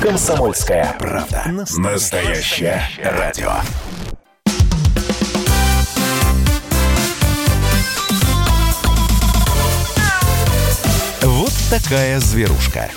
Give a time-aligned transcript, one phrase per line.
[0.00, 1.42] Комсомольская правда.
[1.76, 3.50] Настоящее радио.
[11.22, 12.88] Вот такая зверушка.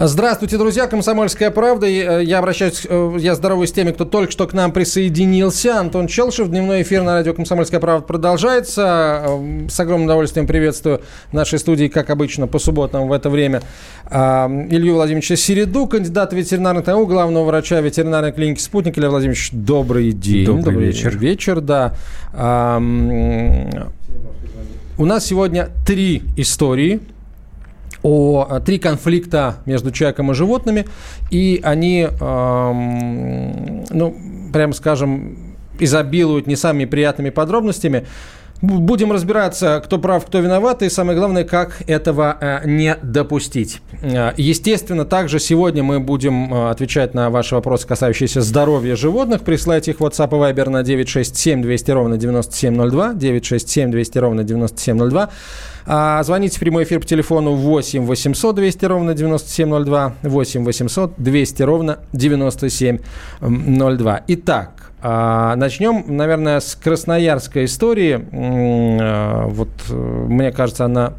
[0.00, 0.86] Здравствуйте, друзья.
[0.86, 1.88] Комсомольская правда.
[1.88, 5.80] Э, я обращаюсь, э, я здороваюсь с теми, кто только что к нам присоединился.
[5.80, 6.50] Антон Челшев.
[6.50, 9.24] Дневной эфир на радио «Комсомольская правда» продолжается.
[9.26, 11.00] Э, с огромным удовольствием приветствую
[11.30, 13.60] в нашей студии, как обычно, по субботам в это время
[14.08, 18.96] Илью Владимировича Середу, кандидата ветеринарных наук, главного врача ветеринарной клиники «Спутник».
[18.98, 20.46] Илья Владимирович, добрый день.
[20.46, 21.18] Добрый, добрый вечер.
[21.18, 21.94] Вечер, да.
[24.96, 27.00] У нас сегодня три истории–
[28.02, 30.86] о три конфликта между человеком и животными,
[31.30, 34.16] и они, эм, ну,
[34.52, 38.06] прямо скажем, изобилуют не самыми приятными подробностями.
[38.60, 43.80] Будем разбираться, кто прав, кто виноват, и самое главное, как этого э, не допустить.
[44.02, 49.42] Э, естественно, также сегодня мы будем э, отвечать на ваши вопросы, касающиеся здоровья животных.
[49.42, 55.30] Присылайте их в WhatsApp и Viber на 967 200 ровно 9702, 967 200 ровно 9702.
[55.86, 61.62] А, звоните в прямой эфир по телефону 8 800 200 ровно 9702, 8 800 200
[61.62, 64.20] ровно 9702.
[64.26, 68.26] Итак, начнем, наверное, с красноярской истории.
[69.00, 71.14] А, вот, э, мне кажется, она,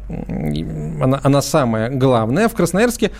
[1.00, 2.48] она, она самая главная.
[2.48, 3.10] В Красноярске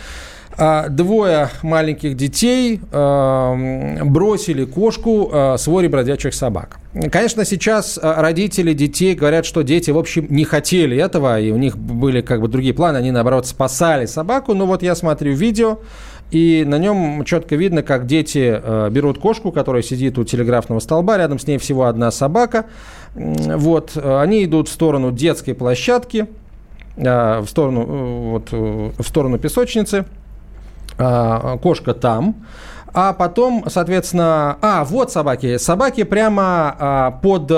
[0.58, 6.78] а, двое маленьких детей бросили кошку с вори бродячих собак.
[7.11, 11.78] Конечно, сейчас родители детей говорят, что дети, в общем, не хотели этого, и у них
[11.78, 14.52] были как бы другие планы, они, наоборот, спасали собаку.
[14.55, 15.78] Но вот я смотрю видео,
[16.31, 21.17] и на нем четко видно, как дети э, берут кошку, которая сидит у телеграфного столба,
[21.19, 22.67] рядом с ней всего одна собака.
[23.14, 26.28] Вот, они идут в сторону детской площадки,
[26.97, 30.05] э, в сторону, э, вот, в сторону песочницы.
[30.97, 32.45] Кошка там.
[32.92, 34.58] А потом, соответственно...
[34.61, 35.56] А, вот собаки.
[35.56, 37.51] Собаки прямо под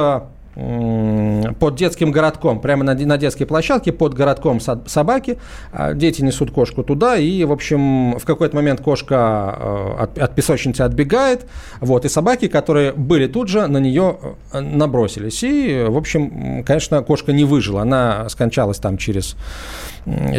[0.54, 5.38] под детским городком, прямо на, на детской площадке, под городком собаки.
[5.72, 10.34] А, дети несут кошку туда, и, в общем, в какой-то момент кошка э, от, от
[10.34, 11.46] песочницы отбегает,
[11.80, 14.18] вот, и собаки, которые были тут же, на нее
[14.52, 15.42] э, набросились.
[15.42, 19.36] И, в общем, конечно, кошка не выжила, она скончалась там через,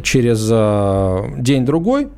[0.04, 2.10] через э, день-другой,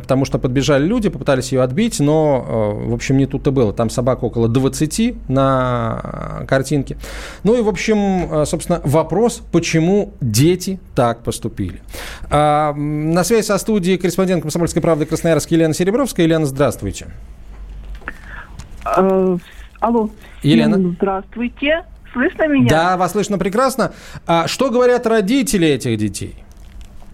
[0.00, 3.72] потому что подбежали люди, попытались ее отбить, но, в общем, не тут-то было.
[3.72, 6.96] Там собак около 20 на картинке.
[7.44, 11.80] Ну и, в общем, э, собственно, вопрос, почему дети так поступили.
[12.30, 16.26] А, на связи со студией корреспондент «Комсомольской правды» Красноярска Елена Серебровская.
[16.26, 17.08] Елена, здравствуйте.
[18.84, 19.38] А,
[19.80, 20.10] алло.
[20.42, 20.76] Елена.
[20.96, 21.84] Здравствуйте.
[22.12, 22.68] Слышно меня?
[22.68, 23.92] Да, вас слышно прекрасно.
[24.26, 26.44] А что говорят родители этих детей?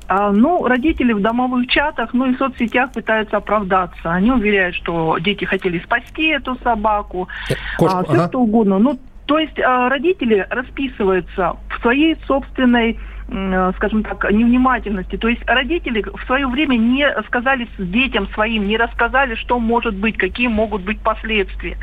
[0.08, 4.10] А, ну, родители в домовых чатах, ну и в соцсетях пытаются оправдаться.
[4.10, 8.28] Они уверяют, что дети хотели спасти эту собаку, э, Кошку, а, все ага.
[8.28, 8.78] что угодно.
[8.78, 12.98] Ну, то есть а, родители расписываются в своей собственной
[13.30, 15.16] э, скажем так, невнимательности.
[15.19, 20.16] То есть родители в свое время не сказали детям своим, не рассказали, что может быть,
[20.16, 21.76] какие могут быть последствия.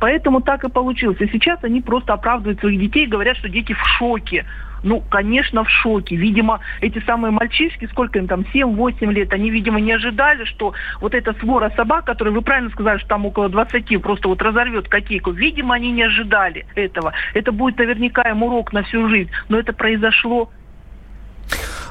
[0.00, 1.20] Поэтому так и получилось.
[1.20, 4.46] И сейчас они просто оправдывают своих детей, говорят, что дети в шоке
[4.82, 6.16] ну, конечно, в шоке.
[6.16, 11.14] Видимо, эти самые мальчишки, сколько им там, 7-8 лет, они, видимо, не ожидали, что вот
[11.14, 15.30] эта свора собак, которая, вы правильно сказали, что там около 20, просто вот разорвет котейку.
[15.30, 17.12] Видимо, они не ожидали этого.
[17.34, 19.30] Это будет наверняка им урок на всю жизнь.
[19.48, 20.50] Но это произошло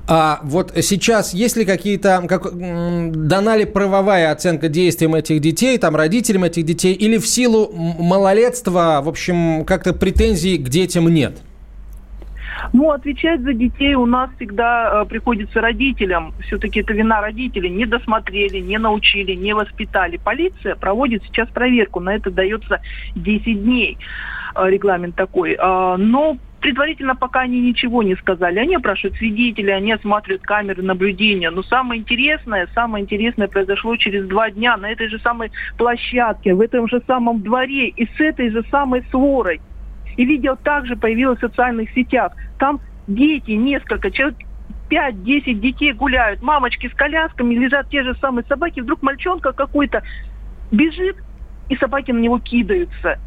[0.09, 5.97] а вот сейчас есть ли какие-то, как, дана ли правовая оценка действиям этих детей, там,
[5.97, 11.39] родителям этих детей, или в силу малолетства, в общем, как-то претензий к детям нет?
[12.73, 16.34] Ну, отвечать за детей у нас всегда э, приходится родителям.
[16.41, 17.69] Все-таки это вина родителей.
[17.69, 20.18] Не досмотрели, не научили, не воспитали.
[20.18, 22.00] Полиция проводит сейчас проверку.
[22.00, 22.81] На это дается
[23.16, 23.97] 10 дней
[24.56, 25.53] э, регламент такой.
[25.53, 28.59] Э, но предварительно пока они ничего не сказали.
[28.59, 31.50] Они опрашивают свидетелей, они осматривают камеры наблюдения.
[31.50, 36.62] Но самое интересное, самое интересное произошло через два дня на этой же самой площадке, в
[36.62, 39.62] этом же самом дворе и с этой же самой сворой.
[40.17, 42.33] И видео также появилось в социальных сетях.
[42.59, 44.37] Там дети, несколько человек,
[44.89, 50.01] 5-10 детей гуляют, мамочки с колясками, лежат те же самые собаки, вдруг мальчонка какой-то
[50.71, 51.17] бежит,
[51.69, 53.19] и собаки на него кидаются.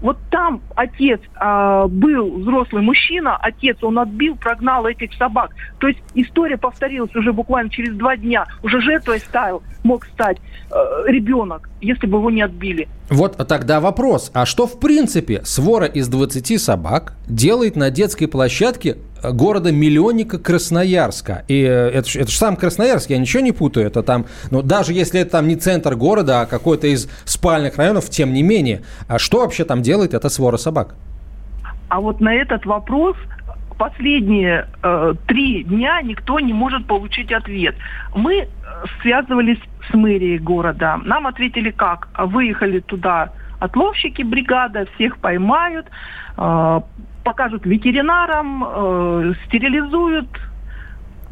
[0.00, 5.52] Вот там отец а, был взрослый мужчина, отец, он отбил, прогнал этих собак.
[5.78, 8.44] То есть история повторилась уже буквально через два дня.
[8.62, 10.38] Уже жертвой стал, мог стать
[10.70, 10.74] э,
[11.06, 12.88] ребенок, если бы его не отбили.
[13.10, 14.30] Вот тогда вопрос.
[14.34, 21.44] А что в принципе свора из 20 собак делает на детской площадке города-миллионника Красноярска.
[21.48, 23.86] И это, это же сам Красноярск, я ничего не путаю.
[23.86, 28.10] Это там, ну, даже если это там не центр города, а какой-то из спальных районов,
[28.10, 28.82] тем не менее.
[29.08, 30.94] А что вообще там делает эта свора собак?
[31.88, 33.16] А вот на этот вопрос
[33.78, 37.74] последние э, три дня никто не может получить ответ.
[38.14, 38.46] Мы э,
[39.02, 39.60] связывались
[39.90, 40.98] с мэрией города.
[41.04, 42.08] Нам ответили как?
[42.18, 45.86] Выехали туда отловщики бригада, всех поймают,
[46.36, 46.80] э,
[47.24, 50.28] покажут ветеринарам, э, стерилизуют.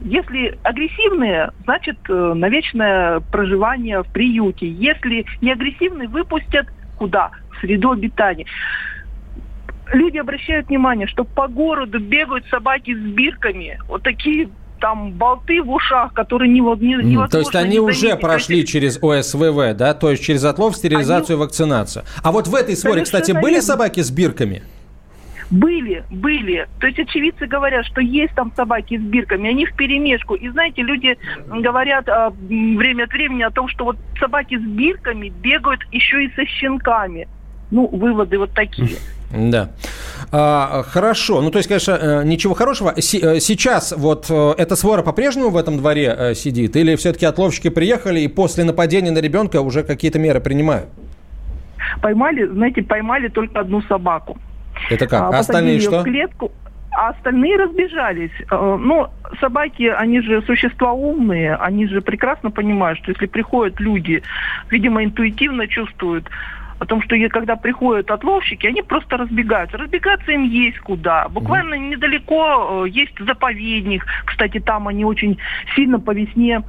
[0.00, 4.68] Если агрессивные, значит э, на вечное проживание в приюте.
[4.68, 6.66] Если не агрессивные, выпустят
[6.98, 7.30] куда?
[7.50, 8.46] В среду обитания
[9.92, 13.78] люди обращают внимание, что по городу бегают собаки с бирками.
[13.88, 14.48] Вот такие
[14.82, 17.28] там болты в ушах, которые не, не, невозможно...
[17.28, 19.94] То есть они уже прошли через ОСВВ, да?
[19.94, 21.44] То есть через отлов, стерилизацию, они...
[21.44, 22.04] вакцинацию.
[22.22, 24.62] А вот в этой своре, кстати, были собаки с бирками?
[25.50, 26.66] Были, были.
[26.80, 30.34] То есть очевидцы говорят, что есть там собаки с бирками, они в перемешку.
[30.34, 35.28] И знаете, люди говорят а, время от времени о том, что вот собаки с бирками
[35.28, 37.28] бегают еще и со щенками.
[37.72, 38.98] Ну, выводы вот такие.
[39.30, 39.70] Да.
[40.30, 41.40] А, хорошо.
[41.40, 42.92] Ну, то есть, конечно, э, ничего хорошего.
[42.94, 46.76] Э, сейчас вот э, эта свора по-прежнему в этом дворе сидит?
[46.76, 50.90] Или все-таки отловщики приехали и после нападения на ребенка уже какие-то меры принимают?
[52.02, 54.36] Поймали, знаете, поймали только одну собаку.
[54.90, 55.22] Это как?
[55.22, 56.00] А, а остальные что?
[56.00, 56.52] В клетку,
[56.90, 58.32] а остальные разбежались.
[58.50, 59.06] Ну,
[59.40, 64.22] собаки, они же существа умные, они же прекрасно понимают, что если приходят люди,
[64.68, 66.28] видимо, интуитивно чувствуют,
[66.82, 69.78] о том, что когда приходят отловщики, они просто разбегаются.
[69.78, 71.28] Разбегаться им есть куда.
[71.28, 74.04] Буквально mm недалеко э, есть заповедник.
[74.24, 75.38] Кстати, там они очень
[75.74, 76.62] сильно по весне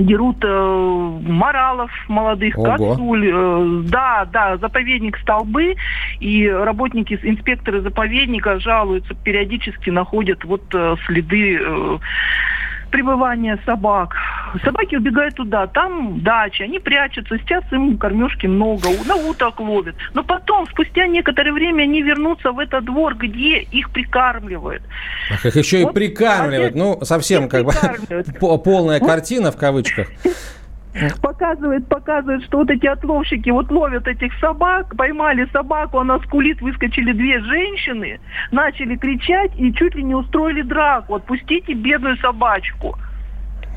[0.00, 2.76] дерут э, моралов молодых, Ого.
[2.76, 3.30] косуль.
[3.32, 5.76] Э, да, да, заповедник столбы.
[6.20, 11.98] И работники, инспекторы заповедника жалуются, периодически находят вот э, следы э,
[12.90, 14.14] пребывания собак.
[14.64, 19.96] Собаки убегают туда, там дача, они прячутся, сейчас им кормежки много, на уток ловят.
[20.14, 24.82] Но потом, спустя некоторое время, они вернутся в этот двор, где их прикармливают.
[25.32, 27.72] Ах, их еще вот, и прикармливают, а ну, совсем как бы
[28.64, 30.08] полная картина в кавычках
[31.20, 37.12] показывает, показывает, что вот эти отловщики вот ловят этих собак, поймали собаку, она скулит, выскочили
[37.12, 38.20] две женщины,
[38.50, 41.14] начали кричать и чуть ли не устроили драку.
[41.14, 42.96] Отпустите бедную собачку.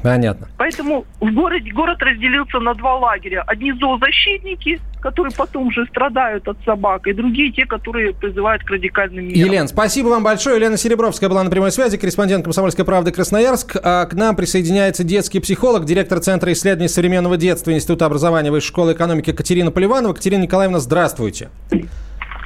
[0.03, 0.47] Понятно.
[0.57, 3.43] Поэтому в городе город разделился на два лагеря.
[3.47, 9.25] Одни зоозащитники, которые потом уже страдают от собак, и другие те, которые призывают к радикальным
[9.25, 9.39] мерам.
[9.39, 10.57] Елена, спасибо вам большое.
[10.57, 13.75] Елена Серебровская была на прямой связи, корреспондент «Комсомольской правды» Красноярск.
[13.83, 18.93] А к нам присоединяется детский психолог, директор Центра исследований современного детства Института образования Высшей школы
[18.93, 20.13] экономики Катерина Поливанова.
[20.13, 21.49] Катерина Николаевна, здравствуйте.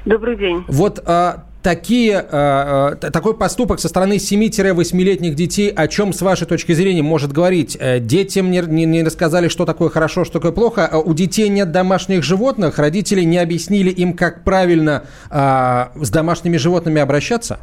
[0.06, 0.64] Добрый день.
[0.68, 6.45] Вот а, такие, э, э, такой поступок со стороны 7-8-летних детей, о чем, с вашей
[6.45, 7.77] точки зрения, может говорить?
[7.80, 10.86] Э, детям не, не, не рассказали, что такое хорошо, что такое плохо.
[10.86, 16.57] А у детей нет домашних животных, родители не объяснили им, как правильно э, с домашними
[16.57, 17.60] животными обращаться?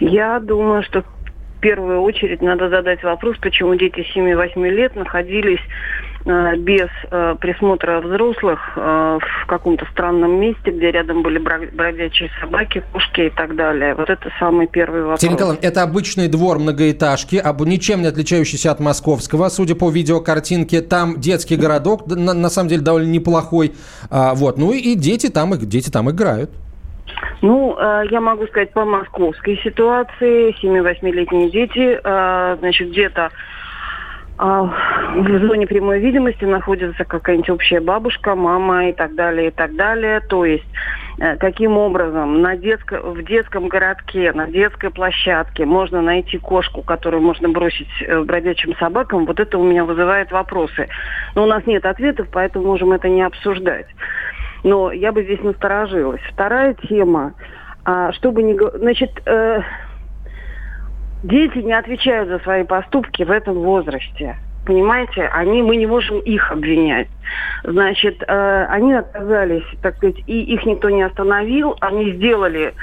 [0.00, 5.60] Я думаю, что в первую очередь надо задать вопрос, почему дети 7-8 лет находились
[6.24, 13.22] без э, присмотра взрослых э, в каком-то странном месте, где рядом были бродячие собаки, кошки
[13.22, 13.94] и так далее.
[13.94, 15.20] Вот это самый первый вопрос.
[15.20, 20.80] Тина Николаевна, это обычный двор многоэтажки, ничем не отличающийся от московского, судя по видеокартинке.
[20.80, 23.72] Там детский городок, на, на самом деле довольно неплохой.
[24.10, 24.56] А, вот.
[24.56, 26.50] Ну и дети там, дети там играют.
[27.42, 27.76] Ну,
[28.10, 30.54] я могу сказать по московской ситуации.
[30.62, 32.00] 7-8-летние дети,
[32.58, 33.30] значит, где-то
[34.36, 34.62] а,
[35.14, 40.20] в зоне прямой видимости находится какая-нибудь общая бабушка, мама и так далее, и так далее.
[40.20, 40.66] То есть
[41.18, 47.22] э, каким образом на детско, в детском городке, на детской площадке можно найти кошку, которую
[47.22, 50.88] можно бросить э, бродячим собакам, вот это у меня вызывает вопросы.
[51.36, 53.86] Но у нас нет ответов, поэтому можем это не обсуждать.
[54.64, 56.22] Но я бы здесь насторожилась.
[56.32, 57.34] Вторая тема.
[57.84, 58.58] А, чтобы не...
[58.78, 59.60] Значит, э,
[61.24, 64.36] Дети не отвечают за свои поступки в этом возрасте.
[64.66, 67.08] Понимаете, они, мы не можем их обвинять.
[67.64, 72.74] Значит, э, они оказались, так сказать, и их никто не остановил, они сделали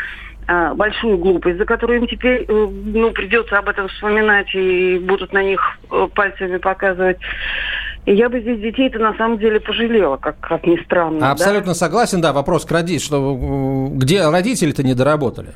[0.48, 5.34] э, большую глупость, за которую им теперь э, ну, придется об этом вспоминать и будут
[5.34, 7.20] на них э, пальцами показывать.
[8.08, 11.30] И я бы здесь детей-то на самом деле пожалела, как, как ни странно.
[11.30, 11.76] Абсолютно да?
[11.76, 12.34] согласен, да.
[12.34, 15.50] Вопрос к родителям, что где родители-то не доработали?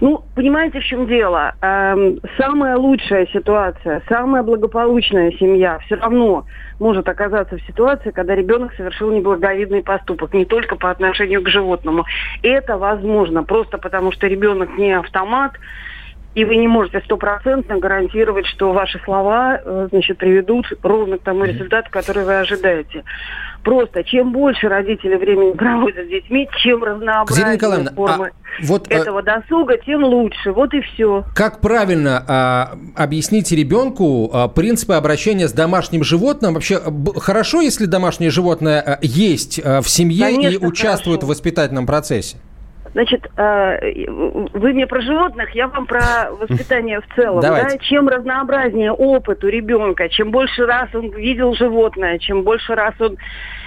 [0.00, 1.54] Ну, понимаете, в чем дело?
[1.60, 6.44] Эм, самая лучшая ситуация, самая благополучная семья все равно
[6.78, 12.04] может оказаться в ситуации, когда ребенок совершил неблаговидный поступок, не только по отношению к животному.
[12.42, 15.52] Это возможно просто потому, что ребенок не автомат,
[16.34, 21.44] и вы не можете стопроцентно гарантировать, что ваши слова э, значит, приведут ровно к тому
[21.44, 23.04] результату, который вы ожидаете.
[23.62, 29.20] Просто чем больше родители времени проводят с детьми, чем разнообразнее формы а вот, э, этого
[29.20, 29.22] а...
[29.22, 30.52] досуга, тем лучше.
[30.52, 31.24] Вот и все.
[31.34, 36.54] Как правильно а, объяснить ребенку а, принципы обращения с домашним животным?
[36.54, 36.80] Вообще
[37.16, 41.26] хорошо, если домашнее животное а, есть а, в семье Конечно, и участвует хорошо.
[41.26, 42.36] в воспитательном процессе?
[42.94, 47.40] Значит, э, вы мне про животных, я вам про воспитание в целом.
[47.40, 47.76] Да?
[47.78, 53.16] Чем разнообразнее опыт у ребенка, чем больше раз он видел животное, чем больше раз он,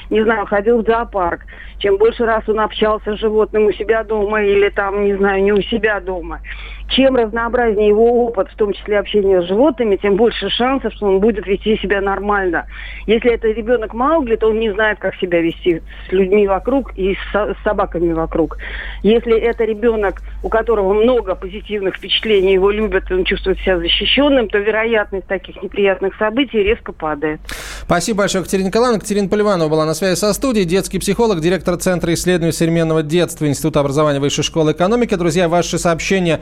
[0.10, 1.42] не знаю, ходил в зоопарк,
[1.80, 5.52] чем больше раз он общался с животным у себя дома или там, не знаю, не
[5.52, 6.40] у себя дома,
[6.90, 11.20] чем разнообразнее его опыт, в том числе общение с животными, тем больше шансов, что он
[11.20, 12.66] будет вести себя нормально.
[13.06, 17.16] Если это ребенок Маугли, то он не знает, как себя вести с людьми вокруг и
[17.16, 18.58] с, собаками вокруг.
[19.04, 24.58] Если это ребенок, у которого много позитивных впечатлений, его любят, он чувствует себя защищенным, то
[24.58, 27.40] вероятность таких неприятных событий резко падает.
[27.84, 29.00] Спасибо большое, Катерина Николаевна.
[29.00, 33.82] Катерина Поливанова была на связи со студией, детский психолог, директор Центра исследований современного детства Института
[33.82, 35.16] образования Высшей школы экономики.
[35.16, 36.42] Друзья, ваши сообщения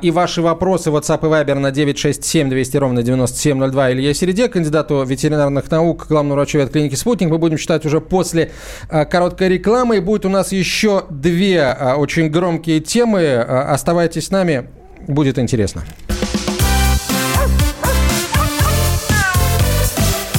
[0.00, 5.70] и ваши вопросы WhatsApp и Viber на 967 200 ровно 9702 Илья Середе, кандидату ветеринарных
[5.70, 7.28] наук, главному врачу от клиники «Спутник».
[7.28, 8.52] Мы будем читать уже после
[8.88, 9.98] а, короткой рекламы.
[9.98, 13.36] И будет у нас еще две а, очень громкие темы.
[13.36, 14.68] Оставайтесь с нами,
[15.06, 15.84] будет интересно.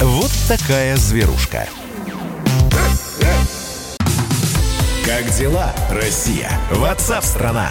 [0.00, 1.66] Вот такая зверушка.
[5.04, 6.50] Как дела, Россия?
[6.72, 7.70] Ватсап-страна!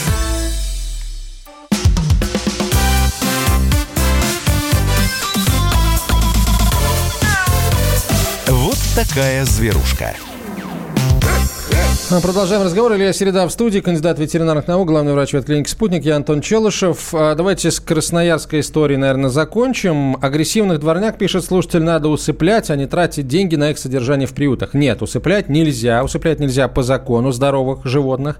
[8.95, 10.13] Такая зверушка.
[12.21, 12.93] Продолжаем разговор.
[12.93, 16.03] Илья Середа в студии, кандидат ветеринарных наук, главный врач ветклиники «Спутник».
[16.03, 17.13] Я Антон Челышев.
[17.13, 20.17] А, давайте с красноярской историей, наверное, закончим.
[20.21, 24.73] Агрессивных дворняк, пишет слушатель, надо усыплять, а не тратить деньги на их содержание в приютах.
[24.73, 26.03] Нет, усыплять нельзя.
[26.03, 28.39] Усыплять нельзя по закону здоровых животных.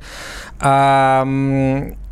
[0.60, 1.26] А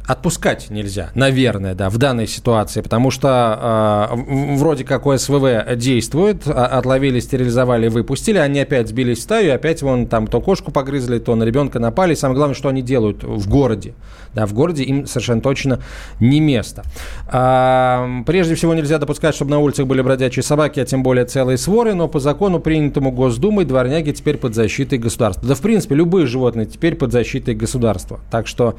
[0.09, 6.65] отпускать нельзя, наверное, да, в данной ситуации, потому что э, вроде как ОСВВ действует, а,
[6.65, 11.35] отловили, стерилизовали, выпустили, они опять сбились в стаю, опять вон там то кошку погрызли, то
[11.35, 12.15] на ребенка напали.
[12.15, 13.93] самое главное, что они делают в городе.
[14.33, 15.79] Да, в городе им совершенно точно
[16.19, 16.83] не место.
[17.27, 21.59] А, прежде всего нельзя допускать, чтобы на улицах были бродячие собаки, а тем более целые
[21.59, 25.47] своры, но по закону, принятому Госдумой, дворняги теперь под защитой государства.
[25.47, 28.19] Да, в принципе, любые животные теперь под защитой государства.
[28.31, 28.75] Так что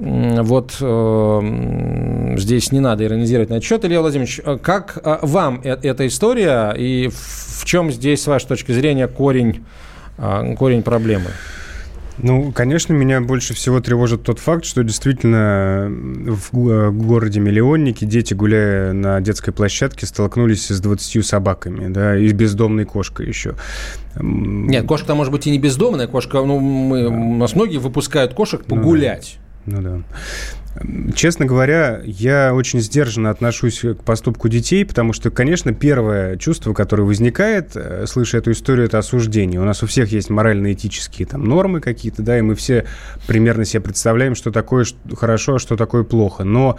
[0.00, 3.84] вот э, здесь не надо иронизировать на этот счет.
[3.84, 8.46] Илья Владимирович, э, как э, вам э, эта история и в чем здесь, с вашей
[8.46, 9.64] точки зрения, корень,
[10.18, 11.30] э, корень проблемы?
[12.18, 18.92] Ну, конечно, меня больше всего тревожит тот факт, что действительно в городе Миллионники дети, гуляя
[18.92, 23.54] на детской площадке, столкнулись с 20 собаками, да, и с бездомной кошкой еще.
[24.20, 28.64] Нет, кошка-то может быть и не бездомная, кошка, ну, мы, у нас многие выпускают кошек
[28.64, 29.38] погулять.
[29.66, 29.90] Ну да.
[29.90, 30.02] Ну да.
[31.14, 37.02] Честно говоря, я очень сдержанно отношусь к поступку детей, потому что, конечно, первое чувство, которое
[37.02, 39.60] возникает, э, слыша эту историю, это осуждение.
[39.60, 42.86] У нас у всех есть морально-этические там нормы какие-то, да, и мы все
[43.26, 46.44] примерно себе представляем, что такое хорошо, а что такое плохо.
[46.44, 46.78] Но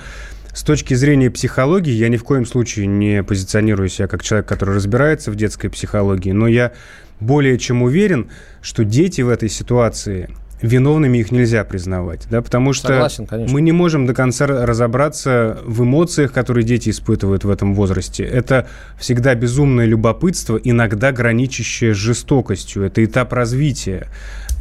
[0.54, 4.76] с точки зрения психологии, я ни в коем случае не позиционирую себя как человек, который
[4.76, 6.72] разбирается в детской психологии, но я
[7.20, 8.32] более чем уверен,
[8.62, 10.30] что дети в этой ситуации–
[10.64, 15.84] виновными их нельзя признавать, да, потому что Согласен, мы не можем до конца разобраться в
[15.84, 18.24] эмоциях, которые дети испытывают в этом возрасте.
[18.24, 18.68] Это
[18.98, 22.84] всегда безумное любопытство, иногда граничащее с жестокостью.
[22.84, 24.08] Это этап развития.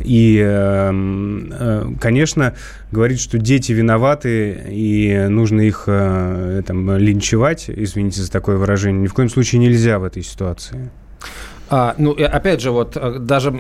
[0.01, 2.55] И, эм, э, конечно,
[2.91, 9.07] говорить, что дети виноваты и нужно их э, там, линчевать, извините за такое выражение, ни
[9.07, 10.91] в коем случае нельзя в этой ситуации.
[11.75, 13.51] А, ну, опять же, вот э, даже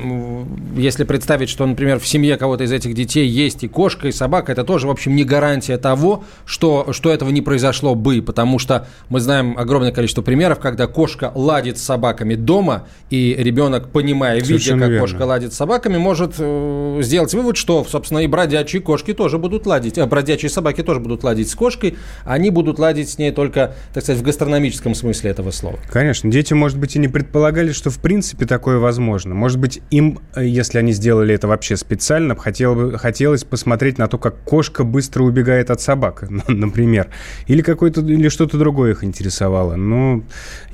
[0.77, 4.53] если представить, что, например, в семье кого-то из этих детей есть и кошка, и собака,
[4.53, 8.87] это тоже, в общем, не гарантия того, что, что этого не произошло бы, потому что
[9.09, 14.73] мы знаем огромное количество примеров, когда кошка ладит с собаками дома, и ребенок, понимая, видя,
[14.73, 14.99] как верно.
[14.99, 19.65] кошка ладит с собаками, может э, сделать вывод, что, собственно, и бродячие кошки тоже будут
[19.65, 23.75] ладить, а бродячие собаки тоже будут ладить с кошкой, они будут ладить с ней только,
[23.95, 25.79] так сказать, в гастрономическом смысле этого слова.
[25.91, 29.35] Конечно, дети, может быть, и не предполагали, что в принципе такое возможно.
[29.35, 34.09] Может быть, им, э, если они сделали это вообще специально, хотел бы, хотелось посмотреть на
[34.09, 37.09] то, как кошка быстро убегает от собак, например.
[37.47, 39.77] Или, какой-то, или что-то другое их интересовало.
[39.77, 40.23] Но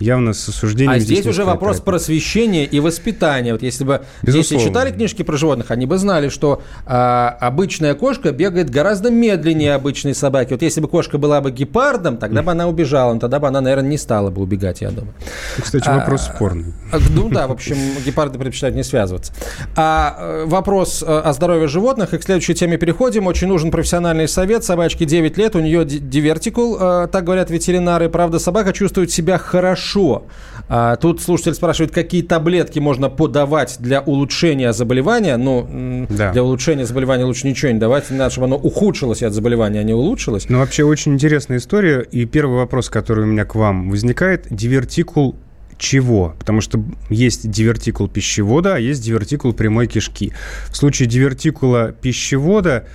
[0.01, 0.93] явно с осуждением...
[0.93, 3.53] А здесь, здесь уже вопрос просвещения и воспитания.
[3.53, 4.65] Вот если бы Безусловно.
[4.65, 9.75] дети читали книжки про животных, они бы знали, что а, обычная кошка бегает гораздо медленнее
[9.75, 10.53] обычной собаки.
[10.53, 13.61] Вот если бы кошка была бы гепардом, тогда бы она убежала, но тогда бы она,
[13.61, 15.15] наверное, не стала бы убегать, я думаю.
[15.63, 16.73] Кстати, вопрос а, спорный.
[17.19, 19.33] Ну да, в общем, гепарды предпочитают не связываться.
[19.77, 22.15] А э, вопрос э, о здоровье животных.
[22.15, 23.27] И к следующей теме переходим.
[23.27, 24.65] Очень нужен профессиональный совет.
[24.65, 28.09] Собачке 9 лет, у нее дивертикул, э, так говорят ветеринары.
[28.09, 30.25] Правда, собака чувствует себя хорошо.
[30.69, 35.37] А, тут слушатель спрашивает, какие таблетки можно подавать для улучшения заболевания.
[35.37, 36.33] Ну, да.
[36.33, 38.11] для улучшения заболевания лучше ничего не давать.
[38.11, 40.49] Не надо, чтобы оно ухудшилось от заболевания, а не улучшилось.
[40.49, 42.03] Ну, вообще, очень интересная история.
[42.03, 44.47] И первый вопрос, который у меня к вам возникает.
[44.51, 45.37] Дивертикул
[45.79, 46.35] чего?
[46.39, 50.33] Потому что есть дивертикул пищевода, а есть дивертикул прямой кишки.
[50.71, 52.87] В случае дивертикула пищевода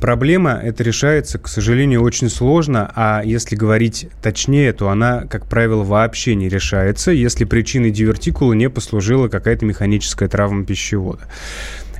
[0.00, 5.84] проблема это решается, к сожалению, очень сложно, а если говорить точнее, то она, как правило,
[5.84, 11.28] вообще не решается, если причиной дивертикула не послужила какая-то механическая травма пищевода.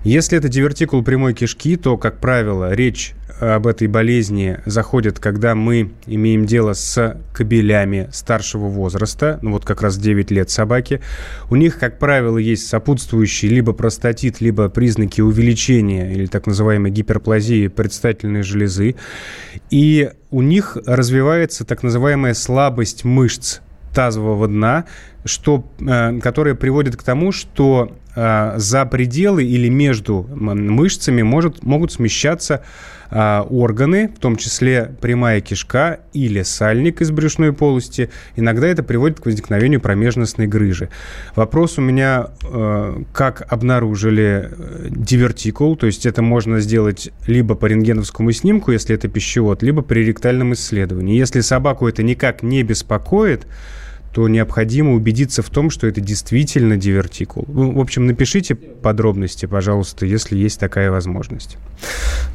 [0.04, 5.90] Если это дивертикул прямой кишки, то, как правило, речь об этой болезни заходит, когда мы
[6.06, 11.00] имеем дело с кобелями старшего возраста, ну вот как раз 9 лет собаки.
[11.50, 17.66] У них, как правило, есть сопутствующие либо простатит, либо признаки увеличения или так называемой гиперплазии
[17.66, 18.94] предстательной железы.
[19.70, 23.58] И у них развивается так называемая слабость мышц
[23.92, 24.84] тазового дна,
[25.24, 31.92] что, э, которая приводит к тому, что э, за пределы или между мышцами может, могут
[31.92, 32.62] смещаться
[33.14, 38.08] а, органы, в том числе прямая кишка или сальник из брюшной полости.
[38.36, 40.88] Иногда это приводит к возникновению промежностной грыжи.
[41.36, 47.66] Вопрос у меня, э, как обнаружили э, дивертикул, то есть это можно сделать либо по
[47.66, 51.18] рентгеновскому снимку, если это пищевод, либо при ректальном исследовании.
[51.18, 53.46] Если собаку это никак не беспокоит,
[54.12, 57.44] то необходимо убедиться в том, что это действительно дивертикул.
[57.48, 61.56] Ну, в общем, напишите подробности, пожалуйста, если есть такая возможность.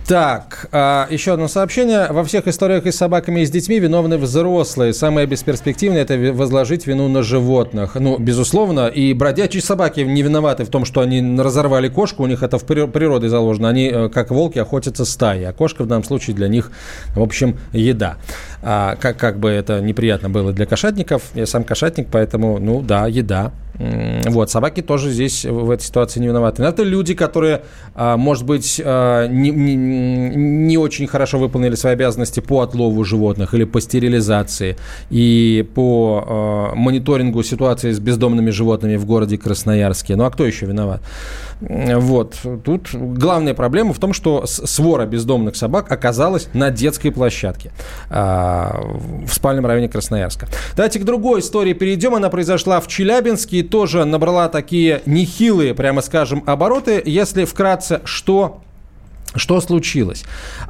[0.07, 2.07] Так, а, еще одно сообщение.
[2.11, 4.93] Во всех историях и с собаками, и с детьми виновны взрослые.
[4.93, 7.95] Самое бесперспективное– это возложить вину на животных.
[7.95, 12.41] Ну, безусловно, и бродячие собаки не виноваты в том, что они разорвали кошку, у них
[12.41, 13.69] это в природе заложено.
[13.69, 16.71] Они, э, как волки, охотятся стаи, а кошка в данном случае для них,
[17.13, 18.17] в общем, еда.
[18.61, 23.07] А, как, как бы это неприятно было для кошатников, я сам кошатник, поэтому, ну да,
[23.07, 23.51] еда.
[24.25, 26.63] Вот, собаки тоже здесь в этой ситуации не виноваты.
[26.63, 27.61] Но это люди, которые,
[27.93, 33.53] а, может быть, а, не, не, не очень хорошо выполнили свои обязанности по отлову животных
[33.53, 34.77] или по стерилизации
[35.11, 40.15] и по а, мониторингу ситуации с бездомными животными в городе Красноярске.
[40.15, 41.01] Ну а кто еще виноват?
[41.59, 42.35] Вот.
[42.63, 47.71] Тут главная проблема в том, что свора бездомных собак оказалась на детской площадке
[48.09, 50.47] в спальном районе Красноярска.
[50.75, 52.15] Давайте к другой истории перейдем.
[52.15, 57.01] Она произошла в Челябинске тоже набрала такие нехилые, прямо скажем, обороты.
[57.05, 58.61] Если вкратце, что
[59.35, 60.23] что случилось?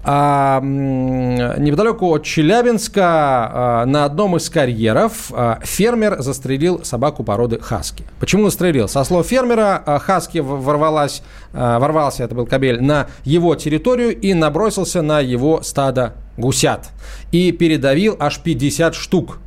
[0.04, 8.04] А, неподалеку от Челябинска а, на одном из карьеров а, фермер застрелил собаку породы хаски.
[8.20, 8.88] Почему застрелил?
[8.88, 11.22] Со слов фермера, а, хаски ворвалась,
[11.54, 16.90] ворвался, это был кабель, на его территорию и набросился на его стадо гусят.
[17.32, 19.40] И передавил аж 50 штук.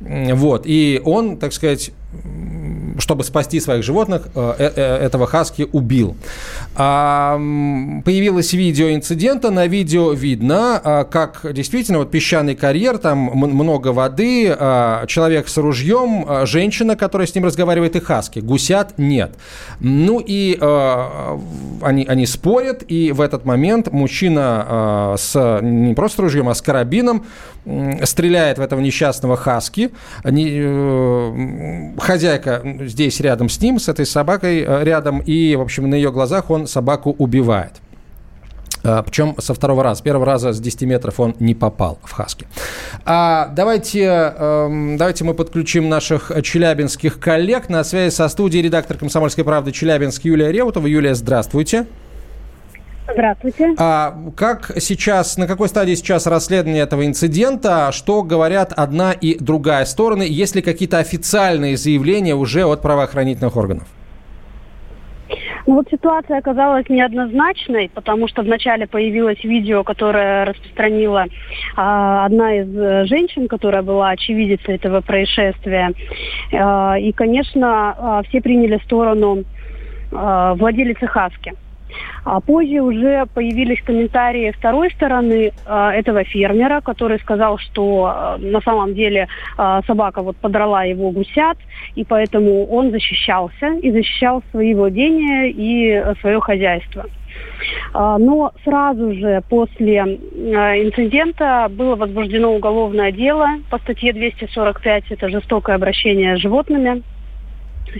[0.00, 0.62] Вот.
[0.66, 1.92] И он, так сказать,
[2.98, 6.16] чтобы спасти своих животных, э, э, э, этого хаски убил.
[6.76, 7.36] А,
[8.04, 9.50] появилось видео инцидента.
[9.50, 15.56] На видео видно, а, как действительно вот песчаный карьер, там много воды, а, человек с
[15.56, 18.40] ружьем, женщина, которая с ним разговаривает, и хаски.
[18.40, 19.32] Гусят нет.
[19.80, 20.58] Ну и
[21.82, 27.24] они, они спорят, и в этот момент мужчина с не просто ружьем, а с карабином
[28.04, 29.90] стреляет в этого несчастного хаски.
[31.98, 36.12] Хозяйка здесь рядом с ним, с этой собакой э, рядом, и, в общем, на ее
[36.12, 37.72] глазах он собаку убивает.
[38.84, 40.00] А, Причем со второго раза.
[40.00, 42.46] С первого раза с 10 метров он не попал в Хаски.
[43.04, 47.68] А давайте, эм, давайте мы подключим наших челябинских коллег.
[47.68, 50.86] На связи со студией редактор «Комсомольской правды» Челябинск Юлия Реутова.
[50.86, 51.86] Юлия, здравствуйте.
[53.12, 53.74] Здравствуйте.
[53.78, 57.90] А как сейчас, на какой стадии сейчас расследование этого инцидента?
[57.92, 60.22] Что говорят одна и другая стороны?
[60.22, 63.86] Есть ли какие-то официальные заявления уже от правоохранительных органов?
[65.66, 71.24] Ну вот ситуация оказалась неоднозначной, потому что вначале появилось видео, которое распространила
[71.74, 75.92] а, одна из э, женщин, которая была очевидицей этого происшествия.
[76.52, 79.44] А, и, конечно, а, все приняли сторону
[80.12, 81.54] а, владелицы Хаски.
[82.24, 88.60] А позже уже появились комментарии второй стороны э, этого фермера, который сказал, что э, на
[88.62, 89.28] самом деле
[89.58, 91.58] э, собака вот подрала его гусят,
[91.94, 97.04] и поэтому он защищался и защищал свои владения и свое хозяйство.
[97.92, 106.36] Но сразу же после инцидента было возбуждено уголовное дело по статье 245, это жестокое обращение
[106.36, 107.02] с животными.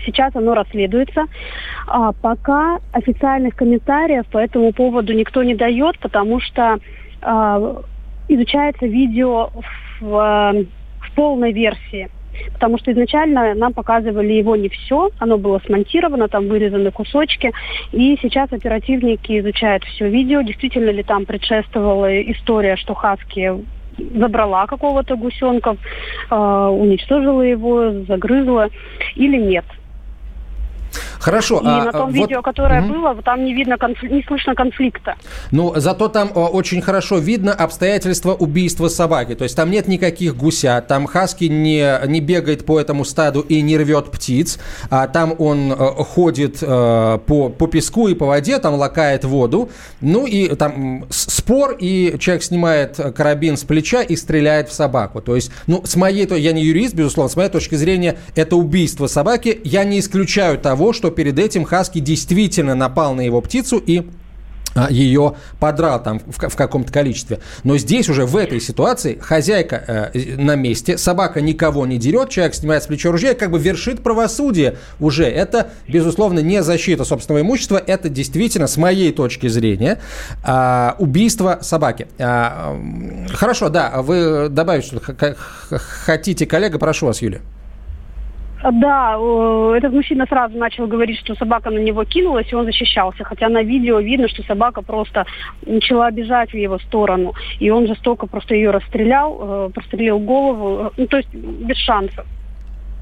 [0.05, 1.25] Сейчас оно расследуется.
[1.87, 6.79] А пока официальных комментариев по этому поводу никто не дает, потому что
[7.21, 7.81] а,
[8.27, 9.51] изучается видео
[9.99, 12.09] в, а, в полной версии.
[12.53, 17.51] Потому что изначально нам показывали его не все, оно было смонтировано, там вырезаны кусочки.
[17.91, 23.53] И сейчас оперативники изучают все видео, действительно ли там предшествовала история, что Хаски
[23.97, 25.77] забрала какого-то гусенка,
[26.29, 28.69] э, уничтожила его, загрызла
[29.15, 29.65] или нет.
[31.19, 31.59] Хорошо.
[31.59, 32.15] И а, на том вот...
[32.15, 32.93] видео, которое угу.
[32.93, 34.09] было, там не видно, конфли...
[34.09, 35.15] не слышно конфликта.
[35.51, 39.35] Ну, зато там очень хорошо видно обстоятельства убийства собаки.
[39.35, 43.61] То есть там нет никаких гусят, там Хаски не, не бегает по этому стаду и
[43.61, 48.59] не рвет птиц, а там он э, ходит э, по, по песку и по воде,
[48.59, 49.69] там лакает воду.
[50.01, 55.21] Ну и там спор, и человек снимает карабин с плеча и стреляет в собаку.
[55.21, 59.07] То есть, ну, с моей, я не юрист, безусловно, с моей точки зрения, это убийство
[59.07, 59.59] собаки.
[59.63, 64.07] Я не исключаю того, что перед этим Хаски действительно напал на его птицу и
[64.75, 67.39] а, ее подрал там в, в каком-то количестве.
[67.63, 72.55] Но здесь уже в этой ситуации хозяйка э, на месте, собака никого не дерет, человек
[72.55, 75.23] снимает с плеча ружья и как бы вершит правосудие уже.
[75.23, 80.01] Это, безусловно, не защита собственного имущества, это действительно, с моей точки зрения,
[80.45, 82.07] э, убийство собаки.
[82.17, 82.77] Э,
[83.33, 85.37] хорошо, да, вы добавить что-то
[85.69, 87.41] хотите, коллега, прошу вас, Юлия.
[88.71, 89.17] Да,
[89.75, 93.23] этот мужчина сразу начал говорить, что собака на него кинулась, и он защищался.
[93.23, 95.25] Хотя на видео видно, что собака просто
[95.65, 97.33] начала бежать в его сторону.
[97.59, 100.91] И он жестоко просто ее расстрелял, э, прострелил голову.
[100.97, 102.25] Ну, то есть без шансов.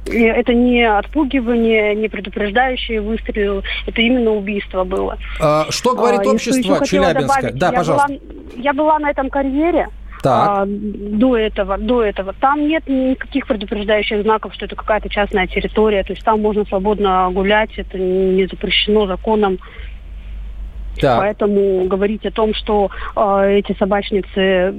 [0.05, 5.17] И это не отпугивание, не предупреждающие выстрелы, это именно убийство было.
[5.39, 7.51] А, что говорит а, общество Челябинска?
[7.53, 8.07] Да, я пожалуйста.
[8.09, 8.19] Была,
[8.57, 9.87] я была на этом карьере,
[10.31, 12.33] а, до этого, до этого.
[12.39, 16.03] Там нет никаких предупреждающих знаков, что это какая-то частная территория.
[16.03, 19.59] То есть там можно свободно гулять, это не запрещено законом.
[20.99, 21.19] Так.
[21.19, 24.73] Поэтому говорить о том, что э, эти собачницы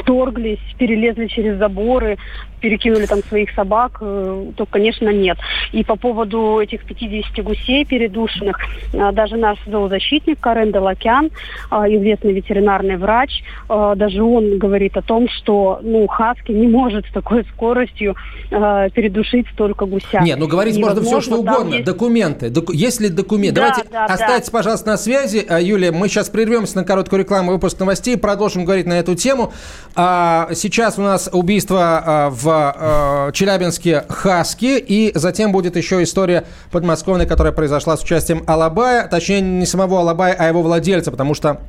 [0.00, 2.18] вторглись, перелезли через заборы,
[2.62, 5.36] перекинули там своих собак, э, то, конечно, нет.
[5.72, 8.56] И по поводу этих 50 гусей передушенных,
[8.92, 15.02] э, даже наш зоозащитник Карен Делакян, э, известный ветеринарный врач, э, даже он говорит о
[15.02, 18.14] том, что ну, Хаски не может с такой скоростью
[18.50, 20.20] э, передушить столько гуся.
[20.20, 21.74] Нет, ну говорить можно все, что угодно.
[21.74, 21.84] Есть...
[21.84, 22.48] Документы.
[22.48, 22.72] Доку...
[22.72, 23.60] Если документы...
[23.60, 24.58] Да, Давайте да, оставайтесь, да.
[24.58, 25.44] пожалуйста, на связи.
[25.48, 29.52] А, Юлия, мы сейчас прервемся на короткую рекламу выпуск новостей, продолжим говорить на эту тему.
[29.94, 36.44] А, сейчас у нас убийство а, в э, Челябинске Хаски, и затем будет еще история
[36.70, 41.60] подмосковной, которая произошла с участием Алабая, точнее не самого Алабая, а его владельца, потому что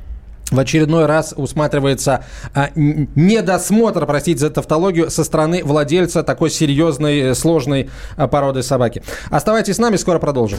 [0.50, 7.34] в очередной раз усматривается а, недосмотр, простите за тавтологию, со стороны владельца такой серьезной, э,
[7.34, 9.02] сложной а, породы собаки.
[9.30, 10.58] Оставайтесь с нами, скоро продолжим.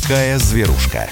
[0.00, 1.08] Такая зверушка.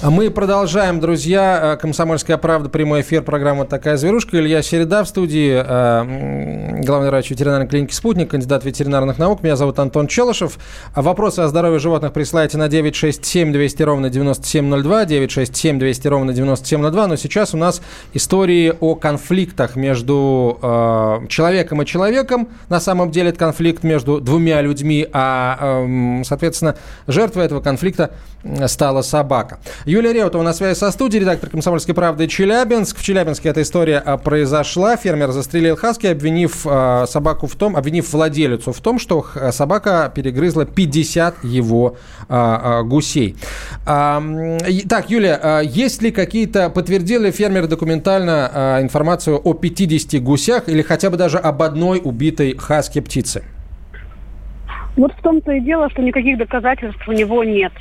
[0.00, 1.74] Мы продолжаем, друзья.
[1.74, 4.38] Э, «Комсомольская правда», прямой эфир, программа «Такая зверушка».
[4.38, 9.42] Илья Середа в студии, э, главный врач ветеринарной клиники «Спутник», кандидат ветеринарных наук.
[9.42, 10.58] Меня зовут Антон Челышев.
[10.94, 17.06] Вопросы о здоровье животных присылайте на 967 200 ровно 9702, 967 200 ровно 9702.
[17.08, 17.82] Но сейчас у нас
[18.14, 22.50] истории о конфликтах между э, человеком и человеком.
[22.68, 26.76] На самом деле это конфликт между двумя людьми, а, эм, соответственно,
[27.08, 28.12] жертвой этого конфликта
[28.68, 29.58] стала собака.
[29.88, 32.98] Юлия Реутова на связи со студией, редактор «Комсомольской правды» Челябинск.
[32.98, 34.98] В Челябинске эта история а, произошла.
[34.98, 40.66] Фермер застрелил хаски, обвинив э, собаку в том, обвинив владелицу в том, что собака перегрызла
[40.66, 41.96] 50 его
[42.28, 43.36] э, гусей.
[43.86, 51.16] Так, Юлия, есть ли какие-то, подтвердили фермер документально информацию о 50 гусях или хотя бы
[51.16, 53.42] даже об одной убитой хаски птице?
[54.98, 57.72] Вот в том-то и дело, что никаких доказательств у него нет.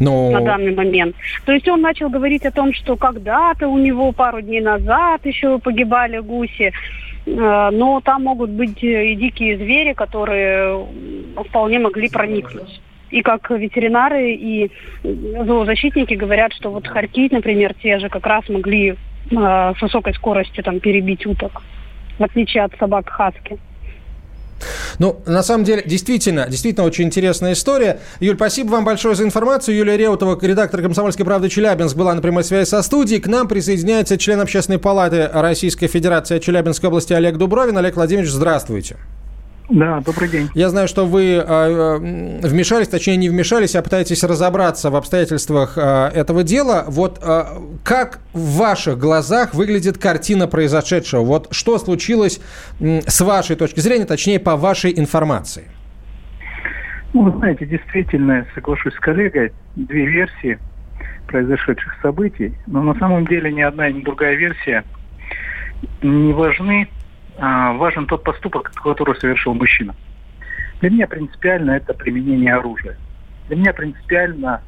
[0.00, 0.30] Но...
[0.30, 1.14] на данный момент.
[1.44, 5.58] То есть он начал говорить о том, что когда-то у него пару дней назад еще
[5.58, 6.72] погибали гуси,
[7.26, 10.86] э, но там могут быть и дикие звери, которые
[11.48, 12.80] вполне могли проникнуть.
[13.10, 14.70] И как ветеринары и
[15.02, 18.94] зоозащитники говорят, что вот хорьки, например, те же как раз могли э,
[19.30, 21.62] с высокой скоростью там перебить уток,
[22.18, 23.58] в отличие от собак хаски.
[25.00, 28.00] Ну, на самом деле, действительно, действительно очень интересная история.
[28.20, 29.74] Юль, спасибо вам большое за информацию.
[29.74, 33.18] Юлия Реутова, редактор «Комсомольской правды» Челябинск, была на прямой связи со студией.
[33.18, 37.78] К нам присоединяется член Общественной палаты Российской Федерации Челябинской области Олег Дубровин.
[37.78, 38.98] Олег Владимирович, здравствуйте.
[39.70, 40.48] Да, добрый день.
[40.54, 41.96] Я знаю, что вы э,
[42.42, 46.84] вмешались, точнее не вмешались, а пытаетесь разобраться в обстоятельствах э, этого дела.
[46.88, 47.44] Вот э,
[47.84, 51.22] как в ваших глазах выглядит картина произошедшего?
[51.22, 52.40] Вот что случилось
[52.80, 55.64] э, с вашей точки зрения, точнее по вашей информации?
[57.14, 60.58] Ну, вы знаете, действительно, я соглашусь с коллегой, две версии
[61.28, 64.82] произошедших событий, но на самом деле ни одна, ни другая версия
[66.02, 66.88] не важны
[67.38, 69.94] важен тот поступок, который совершил мужчина.
[70.80, 72.96] Для меня принципиально это применение оружия.
[73.48, 74.62] Для меня принципиально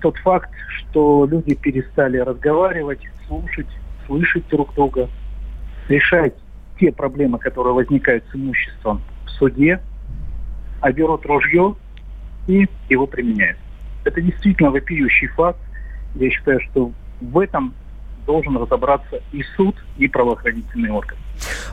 [0.00, 3.68] тот факт, что люди перестали разговаривать, слушать,
[4.06, 5.08] слышать друг друга,
[5.88, 6.34] решать
[6.78, 9.80] те проблемы, которые возникают с имуществом в суде,
[10.80, 11.76] а берут ружье
[12.46, 13.58] и его применяют.
[14.04, 15.60] Это действительно вопиющий факт.
[16.14, 17.74] Я считаю, что в этом
[18.26, 21.16] должен разобраться и суд, и правоохранительный орган.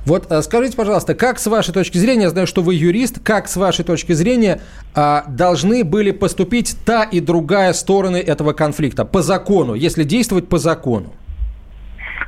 [0.05, 3.47] Вот э, скажите, пожалуйста, как с вашей точки зрения, я знаю, что вы юрист, как
[3.47, 4.61] с вашей точки зрения
[4.95, 10.57] а, должны были поступить та и другая стороны этого конфликта по закону, если действовать по
[10.57, 11.13] закону?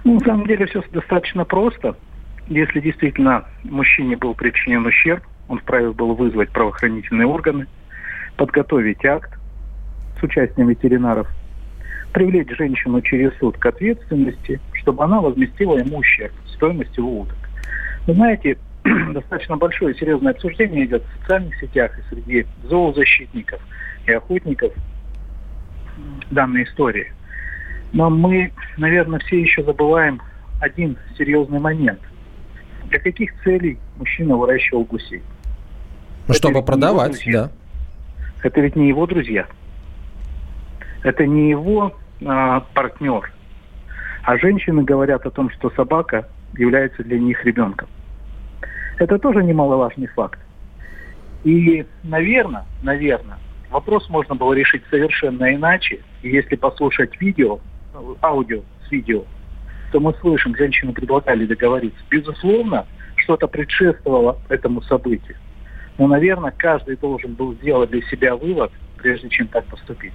[0.03, 1.95] Ну, на самом деле все достаточно просто.
[2.47, 7.67] Если действительно мужчине был причинен ущерб, он вправе был вызвать правоохранительные органы,
[8.35, 9.37] подготовить акт
[10.19, 11.27] с участием ветеринаров,
[12.11, 17.37] привлечь женщину через суд к ответственности, чтобы она возместила ему ущерб стоимость его уток.
[18.07, 18.57] Вы знаете,
[19.13, 23.61] достаточно большое и серьезное обсуждение идет в социальных сетях и среди зоозащитников
[24.05, 24.73] и охотников
[26.31, 27.13] данной истории.
[27.93, 30.21] Но мы, наверное, все еще забываем
[30.59, 31.99] один серьезный момент.
[32.89, 35.21] Для каких целей мужчина выращивал гусей?
[36.27, 37.51] Ну, чтобы продавать, да.
[38.43, 39.45] Это ведь не его друзья.
[41.03, 41.93] Это не его
[42.25, 43.31] а, партнер.
[44.23, 47.87] А женщины говорят о том, что собака является для них ребенком.
[48.97, 50.39] Это тоже немаловажный факт.
[51.43, 53.39] И, наверное, наверное,
[53.71, 56.01] вопрос можно было решить совершенно иначе.
[56.21, 57.59] Если послушать видео,
[58.21, 59.23] аудио с видео,
[59.91, 61.99] то мы слышим, женщины предлагали договориться.
[62.09, 65.37] Безусловно, что-то предшествовало этому событию.
[65.97, 70.13] Но, наверное, каждый должен был сделать для себя вывод, прежде чем так поступить.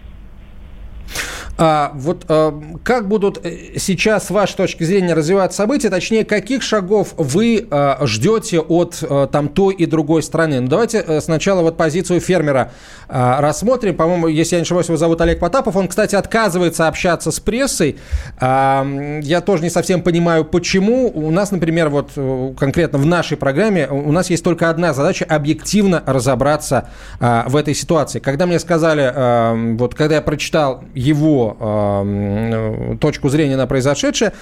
[1.59, 6.63] А, вот а, как будут э, сейчас, с вашей точки зрения, развиваться события, точнее, каких
[6.63, 10.61] шагов вы а, ждете от а, там той и другой страны?
[10.61, 12.73] Ну, давайте а, сначала вот позицию фермера
[13.09, 13.97] а, рассмотрим.
[13.97, 15.77] По-моему, если я не ошибаюсь, его зовут Олег Потапов.
[15.77, 17.97] Он, кстати, отказывается общаться с прессой.
[18.39, 18.87] А,
[19.23, 21.11] я тоже не совсем понимаю, почему.
[21.15, 22.11] У нас, например, вот
[22.59, 26.89] конкретно в нашей программе у нас есть только одна задача– объективно разобраться
[27.21, 28.19] а, в этой ситуации.
[28.19, 34.33] Когда мне сказали, а, вот когда я прочитал его э, точку зрения на произошедшее,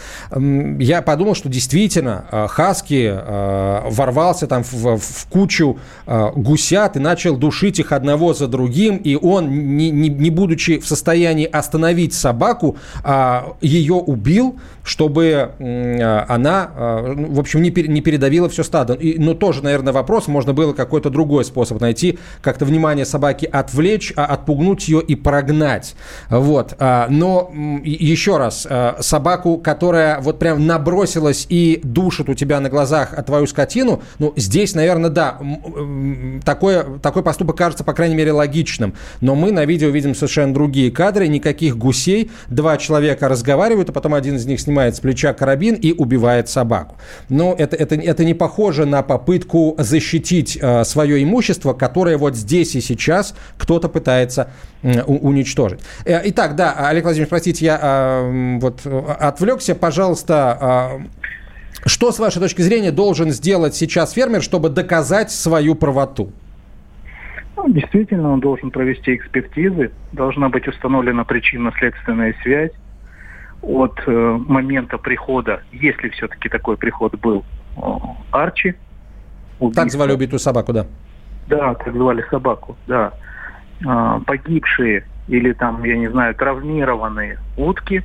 [0.78, 7.00] я подумал, что действительно э, Хаски э, ворвался там в, в кучу э, гусят и
[7.00, 12.14] начал душить их одного за другим, и он, не, не, не будучи в состоянии остановить
[12.14, 18.94] собаку, э, ее убил, чтобы она, э, в общем, не, пер, не передавила все стадо.
[18.94, 24.12] И, но тоже, наверное, вопрос, можно было какой-то другой способ найти, как-то внимание собаки отвлечь,
[24.16, 25.94] а отпугнуть ее и прогнать.
[26.28, 26.74] Вот.
[26.94, 27.50] А А, но
[27.82, 33.46] еще раз, а, собаку, которая вот прям набросилась и душит у тебя на глазах твою
[33.46, 35.38] скотину, ну, здесь, наверное, да,
[36.44, 38.94] такое, такой поступок кажется, по крайней мере, логичным.
[39.20, 44.14] Но мы на видео видим совершенно другие кадры, никаких гусей, два человека разговаривают, а потом
[44.14, 46.96] один из них снимает с плеча карабин и убивает собаку.
[47.28, 52.80] Но это, это, это не похоже на попытку защитить свое имущество, которое вот здесь и
[52.80, 54.50] сейчас кто-то пытается
[55.06, 55.80] уничтожить.
[56.04, 59.74] Э, итак, да, Олег Владимирович, простите, я э, вот отвлекся.
[59.74, 66.32] Пожалуйста, э, что, с вашей точки зрения, должен сделать сейчас фермер, чтобы доказать свою правоту?
[67.56, 72.72] Ну, действительно, он должен провести экспертизы, должна быть установлена причинно-следственная связь
[73.62, 77.44] от э, момента прихода, если все-таки такой приход был,
[77.76, 77.80] э,
[78.30, 78.74] Арчи.
[79.58, 79.82] Убийство.
[79.82, 80.86] Так звали убитую собаку, да?
[81.48, 83.12] Да, так звали собаку, да.
[83.86, 88.02] Э, погибшие или там, я не знаю, травмированные утки,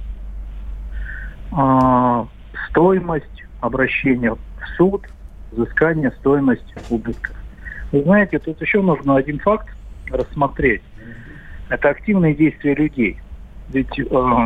[1.51, 2.25] э,
[2.69, 4.39] стоимость обращения в
[4.77, 5.05] суд,
[5.51, 7.35] взыскание стоимость убытков.
[7.91, 9.67] Вы знаете, тут еще нужно один факт
[10.09, 10.81] рассмотреть.
[11.69, 13.19] Это активные действия людей.
[13.69, 14.45] Ведь э,